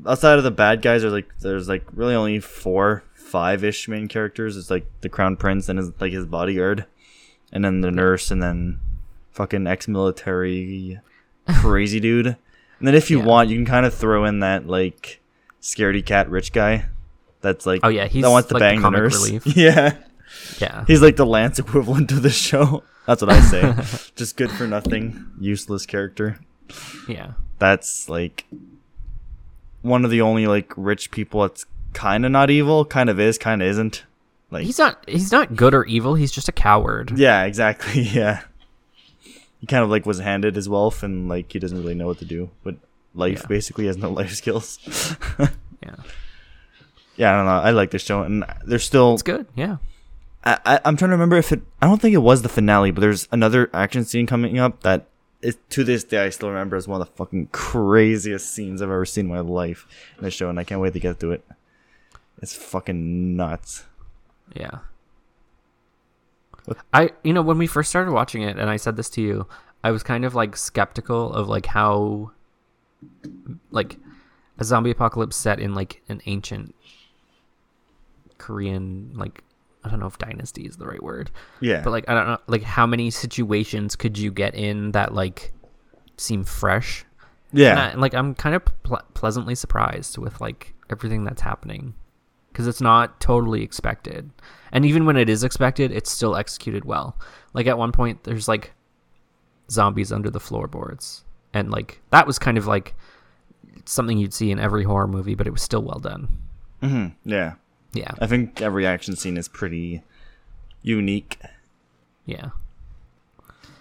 [0.06, 4.08] outside of the bad guys, there's like there's like really only four, five ish main
[4.08, 4.56] characters.
[4.56, 6.86] It's like the crown prince and his like his bodyguard,
[7.52, 8.80] and then the nurse, and then
[9.32, 11.00] fucking ex-military
[11.60, 12.26] crazy dude.
[12.26, 13.24] And then if you Yeah.
[13.26, 15.20] want, you can kind of throw in that like
[15.60, 16.86] scaredy cat rich guy.
[17.40, 19.24] That's like Oh, yeah, he's that wants to like the bang the, comic nurse.
[19.26, 19.46] relief.
[19.56, 19.96] Yeah,
[20.58, 20.84] Yeah.
[20.86, 22.82] he's like the Lance equivalent to the show.
[23.06, 24.10] That's what I say.
[24.16, 26.38] Just good for nothing, useless character.
[27.06, 27.32] Yeah.
[27.58, 28.44] That's like
[29.84, 33.38] one of the only like rich people that's kind of not evil, kind of is,
[33.38, 34.04] kind of isn't.
[34.50, 37.12] Like He's not he's not good or evil, he's just a coward.
[37.16, 38.02] yeah, exactly.
[38.14, 38.42] Yeah,
[39.60, 42.18] he kind of like was handed his wealth and like he doesn't really know what
[42.18, 42.50] to do.
[42.62, 42.76] But
[43.14, 43.46] life Yeah.
[43.48, 44.78] basically has no life skills.
[45.82, 45.96] Yeah.
[47.16, 47.60] yeah, I don't know.
[47.68, 49.46] I like this show, and there's still It's good.
[49.54, 49.76] Yeah.
[50.44, 51.60] I, I, I'm trying to remember if it.
[51.82, 55.08] I don't think it was the finale, but there's another action scene coming up that
[55.44, 58.88] is to this day I still remember as one of the fucking craziest scenes I've
[58.90, 59.86] ever seen in my life
[60.18, 61.44] in the show, and I can't wait to get to it.
[62.42, 63.84] It's fucking nuts.
[64.54, 64.78] Yeah.
[66.64, 69.22] What- I you know when we first started watching it and I said this to
[69.22, 69.46] you,
[69.82, 72.30] I was kind of like skeptical of like how
[73.70, 73.98] like
[74.58, 76.74] a zombie apocalypse set in like an ancient
[78.38, 79.42] Korean like
[79.84, 81.30] I don't know if dynasty is the right word.
[81.60, 85.14] Yeah, But like I don't know like how many situations could you get in that
[85.14, 85.52] like
[86.16, 87.04] seem fresh?
[87.50, 91.94] And yeah, I- like I'm kind of ple- pleasantly surprised with like everything that's happening
[92.50, 94.30] because it's not totally expected,
[94.72, 97.18] and even when it is expected, it's still executed well.
[97.52, 98.72] Like at one point, there's like
[99.70, 102.94] zombies under the floorboards, and like that was kind of like
[103.86, 106.28] something you'd see in every horror movie, but it was still well done.
[106.80, 107.54] hmm yeah.
[107.94, 110.02] Yeah, I think every action scene is pretty
[110.82, 111.38] unique.
[112.26, 112.50] yeah,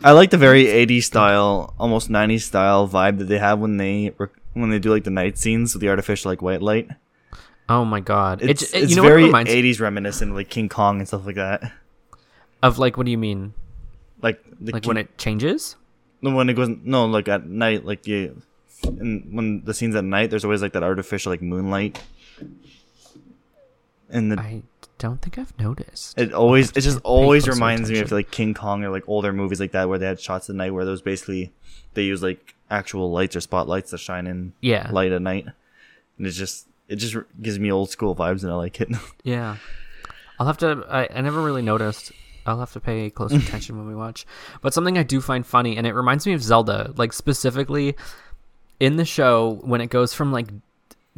[0.04, 4.12] I like the very 80s style, almost 90s style vibe that they have when they
[4.54, 6.90] when they do like the night scenes with the artificial like white light.
[7.70, 10.38] Oh my god, It's, it, it- it's you know what very it 80s reminiscent of
[10.38, 11.72] like King Kong and stuff like that.
[12.62, 12.78] of?
[12.78, 13.54] Like, what do you mean?
[14.22, 15.76] Like the Like King- when it changes?
[16.22, 18.42] No, when it goes no, like at night, like you,
[18.84, 22.02] and when the scenes at night, there's always like that artificial like moonlight,
[24.14, 24.62] and the, I
[25.00, 26.18] don't think I've noticed.
[26.18, 29.60] it always it just always reminds me of like King Kong or like older movies
[29.60, 31.52] like that where they had shots at night where those basically
[31.96, 34.90] they use like actual lights or spotlights to shine in Yeah.
[34.92, 35.46] light at night,
[36.18, 38.90] and it's just it just gives me old school vibes and I like it.
[39.24, 39.58] Yeah.
[40.40, 42.12] I'll have to I, I never really noticed.
[42.46, 44.26] I'll have to pay close attention when we watch.
[44.62, 47.96] But something I do find funny and it reminds me of Zelda, like specifically
[48.80, 50.48] in the show when it goes from like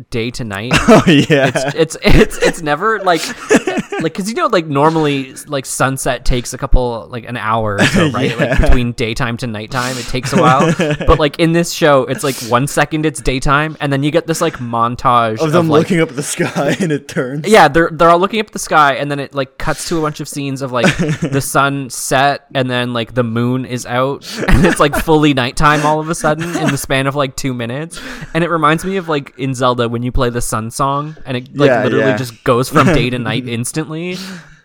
[0.10, 0.72] day to night.
[0.76, 3.22] oh yeah, it's it's it's never like
[4.02, 7.86] like cuz you know like normally like sunset takes a couple like an hour or
[7.86, 8.38] so, right?
[8.40, 10.74] Like between daytime to nighttime it takes a while.
[10.78, 14.28] but like in this show it's like 1 second it's daytime and then you get
[14.28, 17.48] this like montage of them like, looking up at the sky and it turns.
[17.48, 19.98] yeah, they're they're all looking up at the sky, and then it like cuts to
[19.98, 20.86] a bunch of scenes of like
[21.22, 25.86] the sun set, and then like the moon is out, and it's like fully nighttime
[25.86, 28.00] all of a sudden in the span of like two minutes.
[28.34, 31.38] And it reminds me of like in Zelda when you play the sun song, and
[31.38, 32.18] it like Yeah, literally yeah.
[32.18, 33.85] just goes from day to night instantly,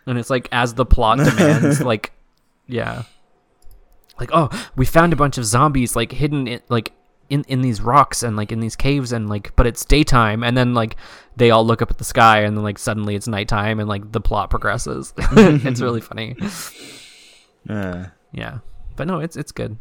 [0.07, 2.13] and it's like as the plot demands, like
[2.67, 3.05] yeah,
[4.19, 6.93] like oh we found a bunch of zombies like hidden in like
[7.31, 10.57] in in these rocks and like in these caves and like but it's daytime and
[10.57, 10.97] then like
[11.37, 14.13] they all look up at the sky and then like suddenly it's nighttime and like
[14.13, 15.15] the plot progresses.
[15.19, 16.37] It's really funny.
[17.69, 18.61] Uh, yeah.
[18.97, 19.77] But no it's it's good.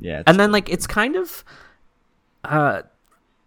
[0.00, 1.44] Yeah, and then like it's kind of
[2.44, 2.82] uh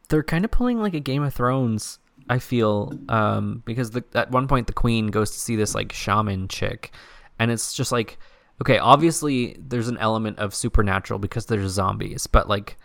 [0.10, 1.98] they're kind of pulling like a game of thrones
[2.32, 5.92] i feel um because the, at one point the queen goes to see this like
[5.92, 6.92] shaman chick
[7.38, 8.18] and it's just like
[8.62, 12.78] okay obviously there's an element of supernatural because there's zombies but like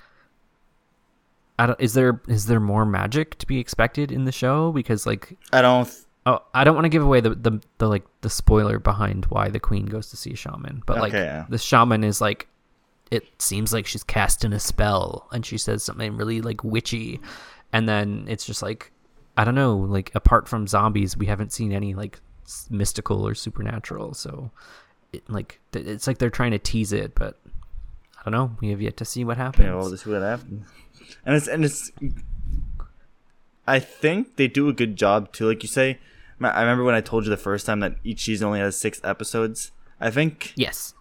[1.58, 5.06] I don't, is there is there more magic to be expected in the show because
[5.06, 5.90] like I don't.
[6.26, 9.48] oh I don't want to give away the, the the like the spoiler behind why
[9.48, 12.48] the queen goes to see a shaman but like Okay, the shaman is like
[13.10, 17.20] it seems like she's casting a spell and she says something really like witchy
[17.72, 18.92] and then it's just like
[19.36, 22.20] i don't know like apart from zombies we haven't seen any like
[22.70, 24.50] mystical or supernatural so
[25.12, 27.38] it, like it's like they're trying to tease it but
[28.18, 30.22] i don't know we have yet to see what happens Yeah, well, this is what
[30.22, 30.64] happened.
[31.24, 31.92] And it's and it's.
[33.66, 35.46] I think they do a good job too.
[35.46, 35.98] Like you say,
[36.40, 39.00] I remember when I told you the first time that each season only has six
[39.04, 39.70] episodes.
[40.00, 40.94] I think yes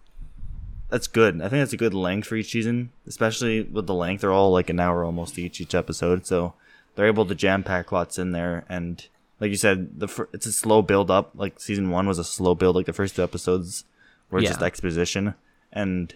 [0.88, 1.36] that's good.
[1.42, 4.20] I think that's a good length for each season, especially with the length.
[4.20, 6.54] They're all like an hour almost each each episode, so
[6.96, 9.06] they're able to jam pack lots in there, and
[9.38, 11.30] Like you said, the fir- it's a slow build up.
[11.34, 12.74] Like season one was a slow build.
[12.74, 13.84] Like the first two episodes
[14.30, 15.34] were just exposition,
[15.72, 16.12] and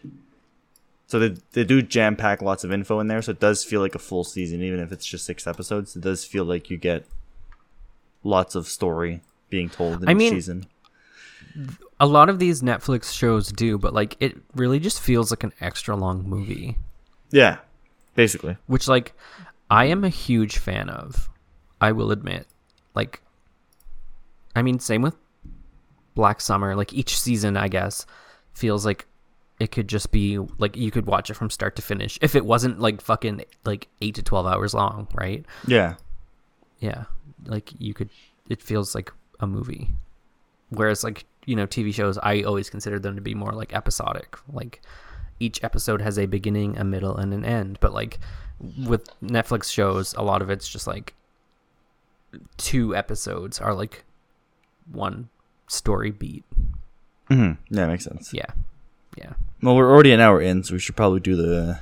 [1.06, 3.20] so they they do jam pack lots of info in there.
[3.22, 5.94] So it does feel like a full season, even if it's just six episodes.
[5.94, 7.04] It does feel like you get
[8.24, 9.20] lots of story
[9.50, 10.66] being told in I each mean- season.
[11.98, 15.52] A lot of these Netflix shows do, but like it really just feels like an
[15.60, 16.78] extra long movie,
[17.30, 17.58] Yeah,
[18.14, 18.56] basically.
[18.66, 19.12] which like
[19.70, 21.28] I am a huge fan of.
[21.80, 22.46] I will admit.
[22.94, 23.22] Like
[24.54, 25.16] I mean same with
[26.14, 28.04] Black Summer, like each season I guess
[28.52, 29.06] feels like
[29.60, 32.44] it could just be like you could watch it from start to finish if it
[32.44, 35.44] wasn't like fucking like 8 to 12 hours long, right?
[35.66, 35.94] Yeah,
[36.80, 37.04] Yeah.
[37.46, 38.10] Like you could
[38.48, 39.90] it feels like a movie.
[40.70, 44.36] Whereas like, you know, TV shows I always consider them to be more like episodic.
[44.52, 44.82] Like
[45.38, 47.78] each episode has a beginning, a middle, and an end.
[47.80, 48.18] But like
[48.86, 51.14] with Netflix shows, a lot of it's just like
[52.56, 54.04] two episodes are like
[54.90, 55.28] one
[55.66, 56.44] story beat.
[57.28, 58.32] hmm yeah, makes sense.
[58.32, 58.46] Yeah.
[59.16, 59.32] Yeah.
[59.62, 61.80] Well, we're already an hour in, so we should probably do the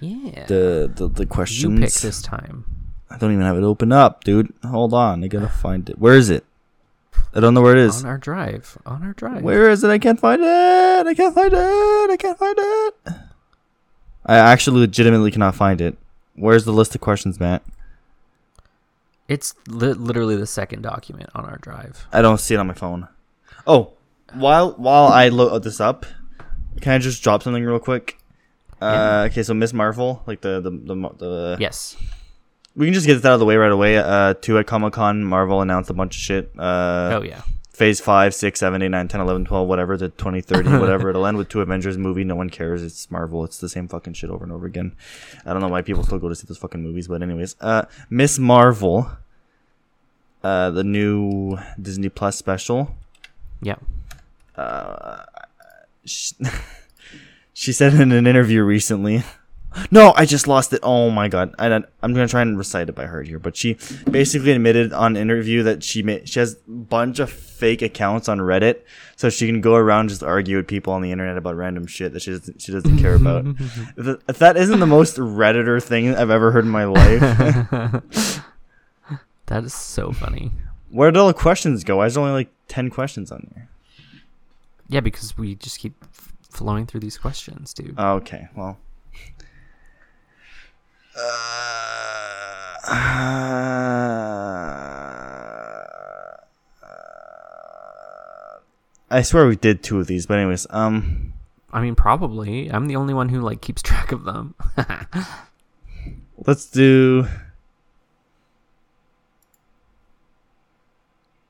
[0.00, 0.46] Yeah.
[0.46, 1.80] the the, the you questions.
[1.80, 2.64] pick this time.
[3.10, 4.52] I don't even have it open up, dude.
[4.64, 5.98] Hold on, I gotta find it.
[5.98, 6.44] Where is it?
[7.34, 8.02] I don't know where it is.
[8.04, 8.76] On our drive.
[8.86, 9.42] On our drive.
[9.42, 9.88] Where is it?
[9.90, 11.06] I can't find it.
[11.06, 12.10] I can't find it.
[12.10, 12.94] I can't find it.
[14.28, 15.96] I actually legitimately cannot find it.
[16.36, 17.62] Where's the list of questions, Matt?
[19.26, 22.06] It's li- literally the second document on our drive.
[22.12, 23.08] I don't see it on my phone.
[23.66, 23.92] Oh,
[24.34, 26.06] while while I load this up,
[26.80, 28.18] can I just drop something real quick?
[28.80, 29.20] Yeah.
[29.22, 31.96] Uh, okay, so Miss Marvel, like the the the, the Yes.
[32.76, 33.98] we can just get this out of the way right away.
[33.98, 36.52] Uh, two at Comic Con, Marvel announced a bunch of shit.
[36.58, 37.42] Uh, oh yeah.
[37.78, 41.10] Phase 5, 6, 7, 8, 9, 10, 11, 12, whatever, to 2030, whatever.
[41.10, 42.24] It'll end with two Avengers movie.
[42.24, 42.82] No one cares.
[42.82, 43.44] It's Marvel.
[43.44, 44.96] It's the same fucking shit over and over again.
[45.46, 47.54] I don't know why people still go to see those fucking movies, but anyways.
[47.60, 49.08] Uh, Miss Marvel,
[50.42, 52.96] uh, the new Disney Plus special.
[53.62, 53.76] Yeah.
[54.56, 55.22] Uh,
[56.04, 56.34] she,
[57.52, 59.22] she said in an interview recently.
[59.90, 60.80] No, I just lost it.
[60.82, 61.54] Oh my god!
[61.58, 63.76] I don't, I'm gonna try and recite it by heart here, but she
[64.10, 68.80] basically admitted on interview that she she has a bunch of fake accounts on Reddit,
[69.16, 72.12] so she can go around just argue with people on the internet about random shit
[72.14, 73.44] that she doesn't she doesn't care about.
[73.96, 77.20] if, that isn't the most redditor thing I've ever heard in my life,
[79.46, 80.52] That is so funny.
[80.90, 81.98] where did all the questions go?
[81.98, 83.68] Why is there only like ten questions on there?
[84.88, 87.94] Yeah, because we just keep f- flowing through these questions, dude.
[87.98, 88.78] Oh, Okay, well.
[99.10, 101.32] I swear we did two of these, but anyways, um,
[101.72, 102.68] I mean, probably.
[102.70, 104.54] I'm the only one who like keeps track of them.
[106.46, 107.26] let's do.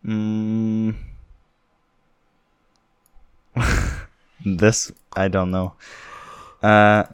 [0.06, 0.94] Mm,
[4.44, 5.74] this I don't know.
[6.62, 7.04] Uh,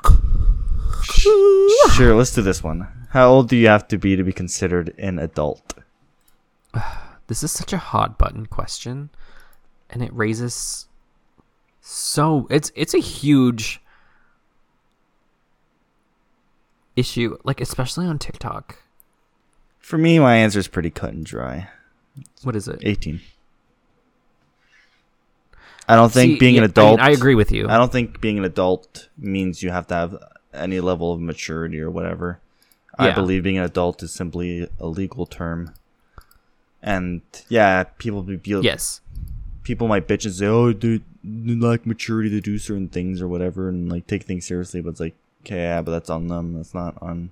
[1.02, 2.88] sure, let's do this one.
[3.10, 5.74] How old do you have to be to be considered an adult?
[7.26, 9.10] this is such a hot button question,
[9.90, 10.86] and it raises
[11.86, 13.78] so it's it's a huge
[16.96, 18.78] issue, like especially on TikTok.
[19.80, 21.68] For me, my answer is pretty cut and dry.
[22.42, 22.80] What is it?
[22.82, 23.20] 18.
[25.86, 27.00] I don't think See, being yeah, an I mean, adult.
[27.00, 27.68] I, agree with you.
[27.68, 30.16] I don't think being an adult means you have to have
[30.54, 32.40] any level of maturity or whatever.
[32.98, 35.74] I believe being an adult is simply a legal term.
[36.82, 39.00] And yeah, people be, be yes.
[39.62, 43.26] people might bitch and say, "Oh, dude, they lack maturity to do certain things or
[43.26, 44.80] whatever," and like take things seriously.
[44.82, 46.54] But it's like, okay, yeah, but that's on them.
[46.54, 47.30] That's not on.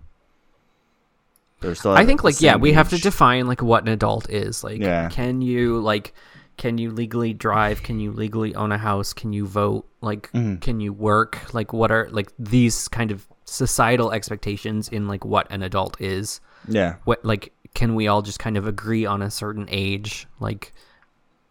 [1.61, 1.93] They're still.
[1.93, 4.65] I think like yeah, we have to define like what an adult is.
[4.65, 5.09] Like Yeah.
[5.11, 6.15] can you like
[6.57, 7.83] can you legally drive?
[7.83, 9.13] Can you legally own a house?
[9.13, 9.87] Can you vote?
[10.01, 10.61] Like Mhm.
[10.61, 11.53] can you work?
[11.55, 16.41] Like what are like these kind of societal expectations in like what an adult is?
[16.69, 20.73] Yeah, What like can we all just kind of agree on a certain age like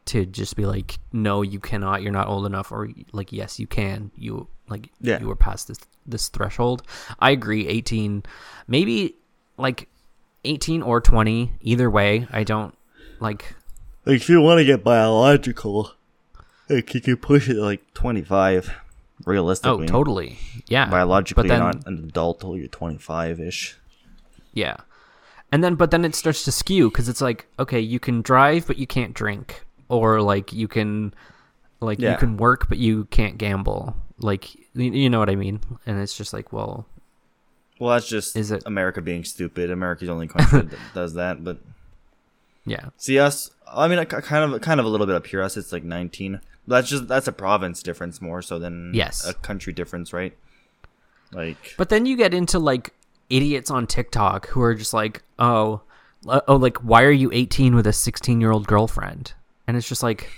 [0.05, 3.67] to just be like no you cannot you're not old enough or like yes you
[3.67, 5.19] can you like Yeah.
[5.19, 6.81] you were past this this threshold
[7.19, 8.23] i agree 18
[8.67, 9.15] maybe
[9.57, 9.87] like
[10.45, 12.75] 18 or 20 either way i don't
[13.19, 13.55] like
[14.05, 15.91] like if you want to get biological,
[16.69, 18.71] like you could push it like twenty five.
[19.23, 22.97] Realistically, oh Realistically, totally yeah biologically, but then you're not an adult till you're twenty
[22.97, 23.77] five ish.
[24.53, 24.77] yeah
[25.51, 28.65] and then but then it starts to skew because it's like okay you can drive
[28.65, 31.13] but you can't drink or like you can
[31.81, 32.13] like Yeah.
[32.13, 35.99] you can work but you can't gamble like you, you know what i mean and
[36.01, 36.87] it's just like well
[37.79, 39.69] Well, that's just Is it- America being stupid.
[39.69, 41.59] America's the only country that does that, but
[42.65, 42.89] Yeah.
[42.97, 43.51] See us.
[43.73, 45.41] I mean, kind of, kind of a little bit up here.
[45.41, 46.41] Us, it's like 19.
[46.67, 49.25] That's just that's a province difference more so than Yes.
[49.25, 50.37] a country difference, right?
[51.33, 52.93] Like, But then you get into like
[53.29, 55.81] idiots on TikTok who are just like, oh,
[56.27, 59.33] oh, like why are you 18 with a 16 year old girlfriend?
[59.67, 60.29] And it's just like,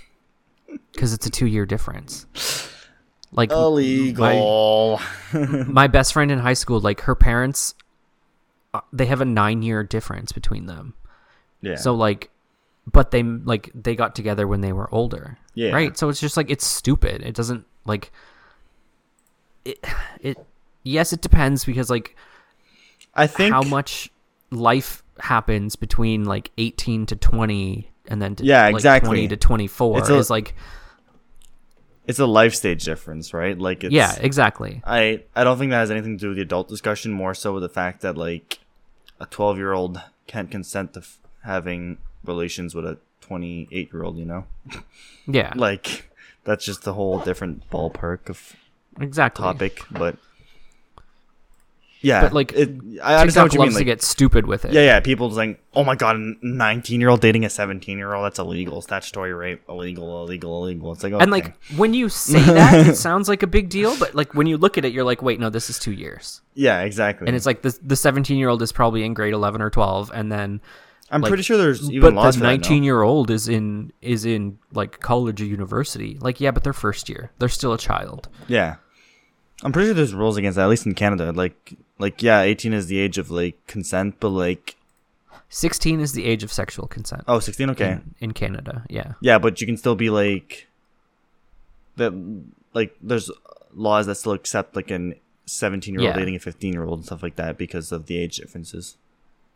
[0.92, 2.26] because it's a two year difference.
[3.32, 5.00] Like my, illegal.
[5.66, 7.74] my best friend in high school, like her parents,
[8.72, 10.94] uh, they have a nine year difference between them.
[11.60, 11.76] yeah.
[11.76, 12.30] So like,
[12.90, 15.38] but they like they got together when they were older.
[15.54, 15.72] Yeah.
[15.72, 15.96] Right.
[15.96, 17.22] So it's just like it's stupid.
[17.22, 18.12] It doesn't like.
[19.64, 19.84] It
[20.20, 20.46] it
[20.82, 22.16] yes it depends because like
[23.14, 24.10] I think how much
[24.50, 29.08] life happens between like 18 to 20 and then to, Yeah, like, exactly.
[29.08, 30.54] 20 to 24 It's a- is like
[32.06, 33.58] it's a life stage difference, right?
[33.58, 36.42] Like, it's, yeah exactly I I don't think that has anything to do with the
[36.42, 37.12] adult discussion.
[37.12, 38.58] More so with the fact that like
[39.20, 44.18] a 12 year old can't consent to f- having relations with a 28 year old.
[44.18, 44.46] You know,
[45.26, 46.10] yeah like
[46.44, 48.54] that's just a whole different ballpark of
[49.00, 49.80] exactly topic.
[49.90, 50.16] But
[52.04, 52.68] yeah, But, like, it,
[53.02, 53.70] I understand what you mean.
[53.70, 56.34] to Like, get stupid with it yeah, yeah, people just like, oh my god, a
[56.42, 60.92] 19 year old dating a 17 year old, that's illegal, statutory rape, illegal, illegal, illegal.
[60.92, 61.22] It's like, okay.
[61.22, 64.46] and like when you say that it sounds like a big deal but like when
[64.46, 67.26] you look at it you're like wait no this is two years yeah, exactly.
[67.26, 70.12] and it's like the the 17 year old is probably in grade 11 or 12
[70.14, 70.60] and then
[71.10, 72.68] I'm like, pretty sure there's even but laws the for that now.
[72.68, 76.72] 19 year old is in is in like college or university like yeah but they're
[76.72, 78.76] first year they're still a child Yeah.
[79.62, 81.32] I'm pretty sure there's rules against that, at least in Canada.
[81.32, 84.76] Like, like yeah, 18 is the age of like consent, but like,
[85.48, 88.84] 16 is the age of sexual consent oh, 16, okay, in, in Canada.
[88.90, 89.12] Yeah.
[89.20, 90.66] yeah, but you can still be like,
[91.96, 92.12] that,
[92.74, 93.30] like, there's
[93.72, 95.14] laws that still accept like an
[95.46, 98.18] 17 year old dating a 15 year old and stuff like that because of the
[98.18, 98.96] age differences.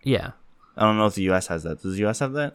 [0.05, 0.31] Yeah.
[0.79, 1.49] I don't know if the U.S.
[1.49, 1.83] has that.
[1.83, 2.21] Does the U.S.
[2.21, 2.55] have that?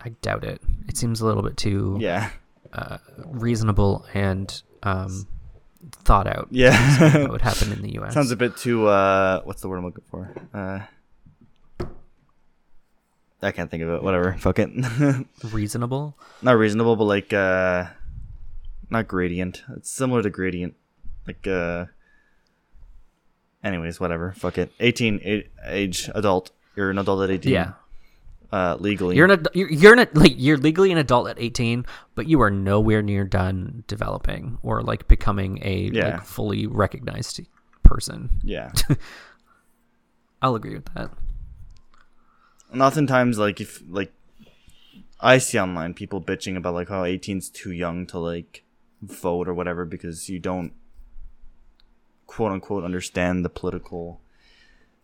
[0.00, 0.60] I doubt it.
[0.88, 2.30] It seems a little bit too Yeah,
[2.72, 5.26] uh, reasonable and um,
[6.04, 6.48] thought out.
[6.50, 7.22] yeah.
[7.22, 8.12] what would happen in the U.S.
[8.14, 8.86] Sounds a bit too.
[8.88, 10.30] uh What's the word I'm looking for?
[10.52, 10.80] Uh
[13.42, 14.02] I can't think of it.
[14.02, 14.34] Whatever.
[14.38, 14.70] Fuck it.
[15.52, 16.16] reasonable.
[16.42, 17.86] not reasonable, but like uh
[18.90, 19.62] not gradient.
[19.76, 20.74] It's similar to gradient.
[21.26, 21.86] Like uh
[23.62, 24.32] anyways, whatever.
[24.32, 24.72] Fuck it.
[24.80, 26.50] 18 a- age adult.
[26.76, 27.52] You're an adult at 18.
[27.52, 27.72] Yeah.
[28.52, 29.16] Uh legally.
[29.16, 32.40] You're an ad- you're, you're an, like you're legally an adult at 18, but you
[32.42, 36.08] are nowhere near done developing or like becoming a Yeah.
[36.10, 37.40] like fully recognized
[37.82, 38.30] person.
[38.44, 38.70] yeah.
[40.42, 41.10] I'll agree with that.
[42.70, 44.12] and oftentimes like if like
[45.18, 48.62] I see online people bitching about like how 18's too young to like
[49.02, 50.72] vote or whatever because you don't
[52.26, 54.20] quote unquote understand the political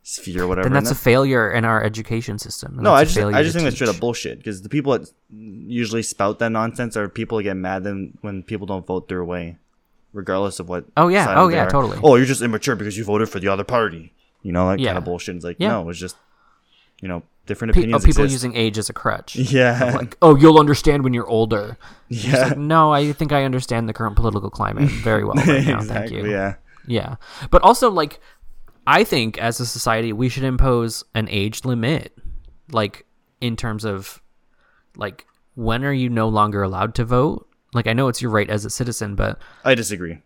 [0.03, 0.69] sphere whatever.
[0.69, 2.77] Then And that's a failure in our education system.
[2.77, 5.09] no, that's I just I just think that's straight up bullshit because the people that
[5.31, 9.25] usually spout that nonsense are people that get mad then when people don't vote their
[9.25, 9.57] way,
[10.13, 10.85] regardless of what.
[10.97, 11.35] Oh, yeah.
[11.41, 11.71] Oh, yeah, are.
[11.71, 11.99] totally.
[12.03, 14.13] Oh, you're just immature because you voted for the other party.
[14.43, 15.37] You know that kind of bullshit.
[15.37, 15.69] It's like Yeah.
[15.69, 16.17] no, it's just
[17.01, 18.33] you know different Pe- oh, people exist.
[18.33, 19.37] using age as a crutch.
[19.37, 21.77] yeah, like, oh, you'll understand when you're older.
[22.09, 22.49] Yeah.
[22.49, 25.81] like, no, I think I understand the current political climate very well right now.
[25.81, 26.29] Thank you.
[26.29, 26.57] Yeah.
[26.87, 27.15] Yeah.
[27.51, 28.21] But also, like,
[28.87, 32.17] I think as a society, we should impose an age limit,
[32.71, 33.05] like,
[33.41, 34.21] in terms of,
[34.97, 37.49] like, when are you no longer allowed to vote?
[37.75, 40.19] Like, I know it's your right as a citizen, but I disagree.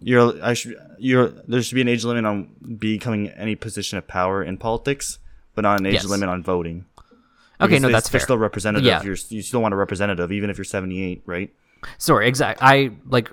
[0.00, 4.06] You're I should you're there should be an age limit on becoming any position of
[4.06, 5.18] power in politics,
[5.54, 6.04] but not an age Yes.
[6.06, 6.84] limit on voting.
[6.98, 7.06] okay,
[7.68, 8.20] Because no, they- that's fair.
[8.20, 8.84] still representative.
[8.86, 9.02] Yeah.
[9.02, 11.50] You're you still want a representative, even if you're 78, right?
[11.98, 12.58] Sorry, exact.
[12.62, 13.30] I like,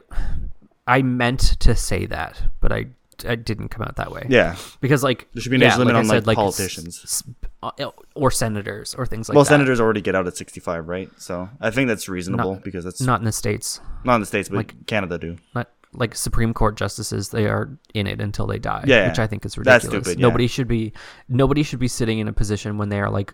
[0.88, 2.86] I meant to say that, but I,
[3.28, 4.26] I didn't come out that way.
[4.30, 4.56] Yeah.
[4.82, 7.02] because like There should be an yeah, age limit I on, said, like, s- politicians.
[7.04, 7.24] s-
[7.62, 9.38] uh, or senators or things like that.
[9.38, 9.50] well, that.
[9.50, 11.10] senators already get out at 65, right?
[11.18, 13.80] So I think that's reasonable because that's not, not in the states.
[14.04, 15.38] Not in the states, but like- Canada do.
[15.56, 18.84] Not like Supreme Court justices, they are in it until they die.
[18.88, 19.20] Yeah, which.
[19.20, 20.08] I think is That's ridiculous.
[20.08, 20.28] stupid, yeah.
[20.28, 20.92] Nobody should be
[21.30, 23.34] nobody should be sitting in a position when they are like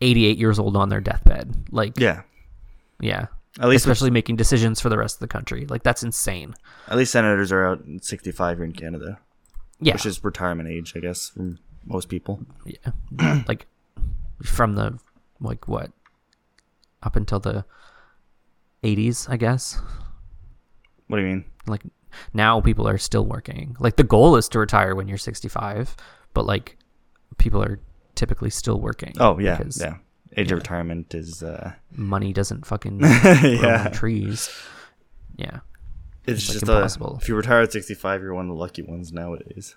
[0.00, 1.54] 88 years old on their deathbed.
[1.70, 2.22] Like Yeah.
[3.00, 3.26] yeah.
[3.60, 5.66] At least Especially making decisions for the rest of the country.
[5.66, 6.54] Like that's insane.
[6.88, 9.18] at least senators are out 65 here in Canada,
[9.80, 9.94] Yeah.
[9.94, 12.40] which is retirement age, I guess, for most people.
[12.64, 13.42] yeah.
[13.48, 13.66] like
[14.42, 14.98] from the
[15.40, 15.90] like what
[17.02, 17.64] up until the
[18.82, 19.80] 80s, I guess.
[21.06, 21.44] What do you mean?
[21.66, 21.82] Like
[22.34, 23.76] now people are still working.
[23.78, 25.96] Like the goal is to retire when you're 65,
[26.34, 26.76] but like
[27.38, 27.78] people are
[28.14, 29.14] typically still working.
[29.18, 29.60] Oh, yeah.
[29.76, 29.96] Yeah.
[30.36, 30.52] Age yeah.
[30.54, 33.88] of retirement is uh money doesn't fucking yeah.
[33.88, 34.50] trees.
[35.36, 35.60] Yeah.
[36.26, 37.12] It's, It's, like, just impossible.
[37.14, 39.76] Uh, if you retire at 65, you're one of the lucky ones nowadays.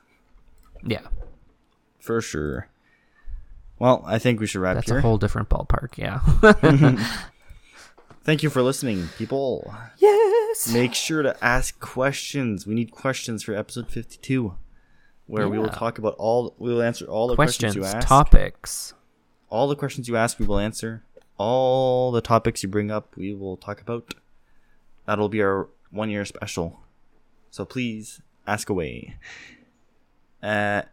[0.84, 1.02] Yeah.
[2.00, 2.68] For sure.
[3.78, 4.98] Well, I think we should wrap That's here.
[4.98, 5.98] a whole different ballpark.
[5.98, 6.20] Yeah.
[8.24, 9.74] Thank you for listening, people.
[9.98, 10.72] yes.
[10.74, 12.68] Make sure to ask questions.
[12.68, 14.54] We need questions for episode 52,
[15.28, 16.54] where we will talk about all.
[16.60, 18.08] We will answer all the questions, Questions, you ask.
[18.08, 18.94] topics.
[19.50, 21.04] All the questions you ask, we will answer.
[21.38, 24.14] All the topics you bring up, we will talk about.
[25.06, 26.82] That'll be our one year special.
[27.50, 29.18] So please ask away.
[30.44, 30.84] Uh,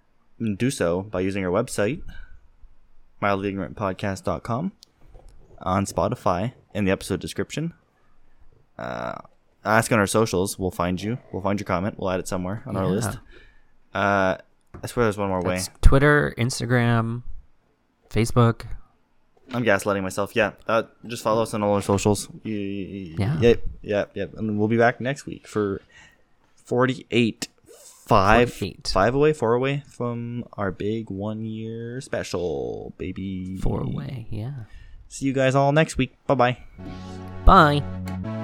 [0.57, 2.03] do so by using our website,
[3.23, 4.73] mildlyignorantpodcast.com,
[5.61, 7.73] on Spotify, in the episode description.
[8.79, 9.15] Uh,
[9.65, 10.59] ask on our socials.
[10.59, 11.19] We'll find you.
[11.33, 11.99] We'll find your comment.
[11.99, 13.19] We'll add it somewhere on our list.
[13.95, 14.37] Uh,
[14.83, 15.61] I swear there's one more way.
[15.81, 17.23] Twitter, Instagram,
[18.17, 18.67] Facebook.
[19.53, 20.35] I'm gaslighting myself.
[20.35, 22.29] Yeah, uh, just follow us on all our socials.
[22.43, 23.39] Yeah.
[23.41, 23.63] Yep.
[23.83, 24.11] Yep.
[24.15, 24.35] Yep.
[24.39, 25.81] And we'll be back next week for
[26.65, 27.49] 48.
[28.07, 28.91] Five, 48.
[28.95, 33.57] five away, four away from our big one year special, baby.
[33.57, 34.29] Four way.
[34.31, 34.71] Yeah.
[35.09, 36.17] See you guys all next week.
[36.27, 36.59] Bye bye.
[37.45, 38.43] Bye.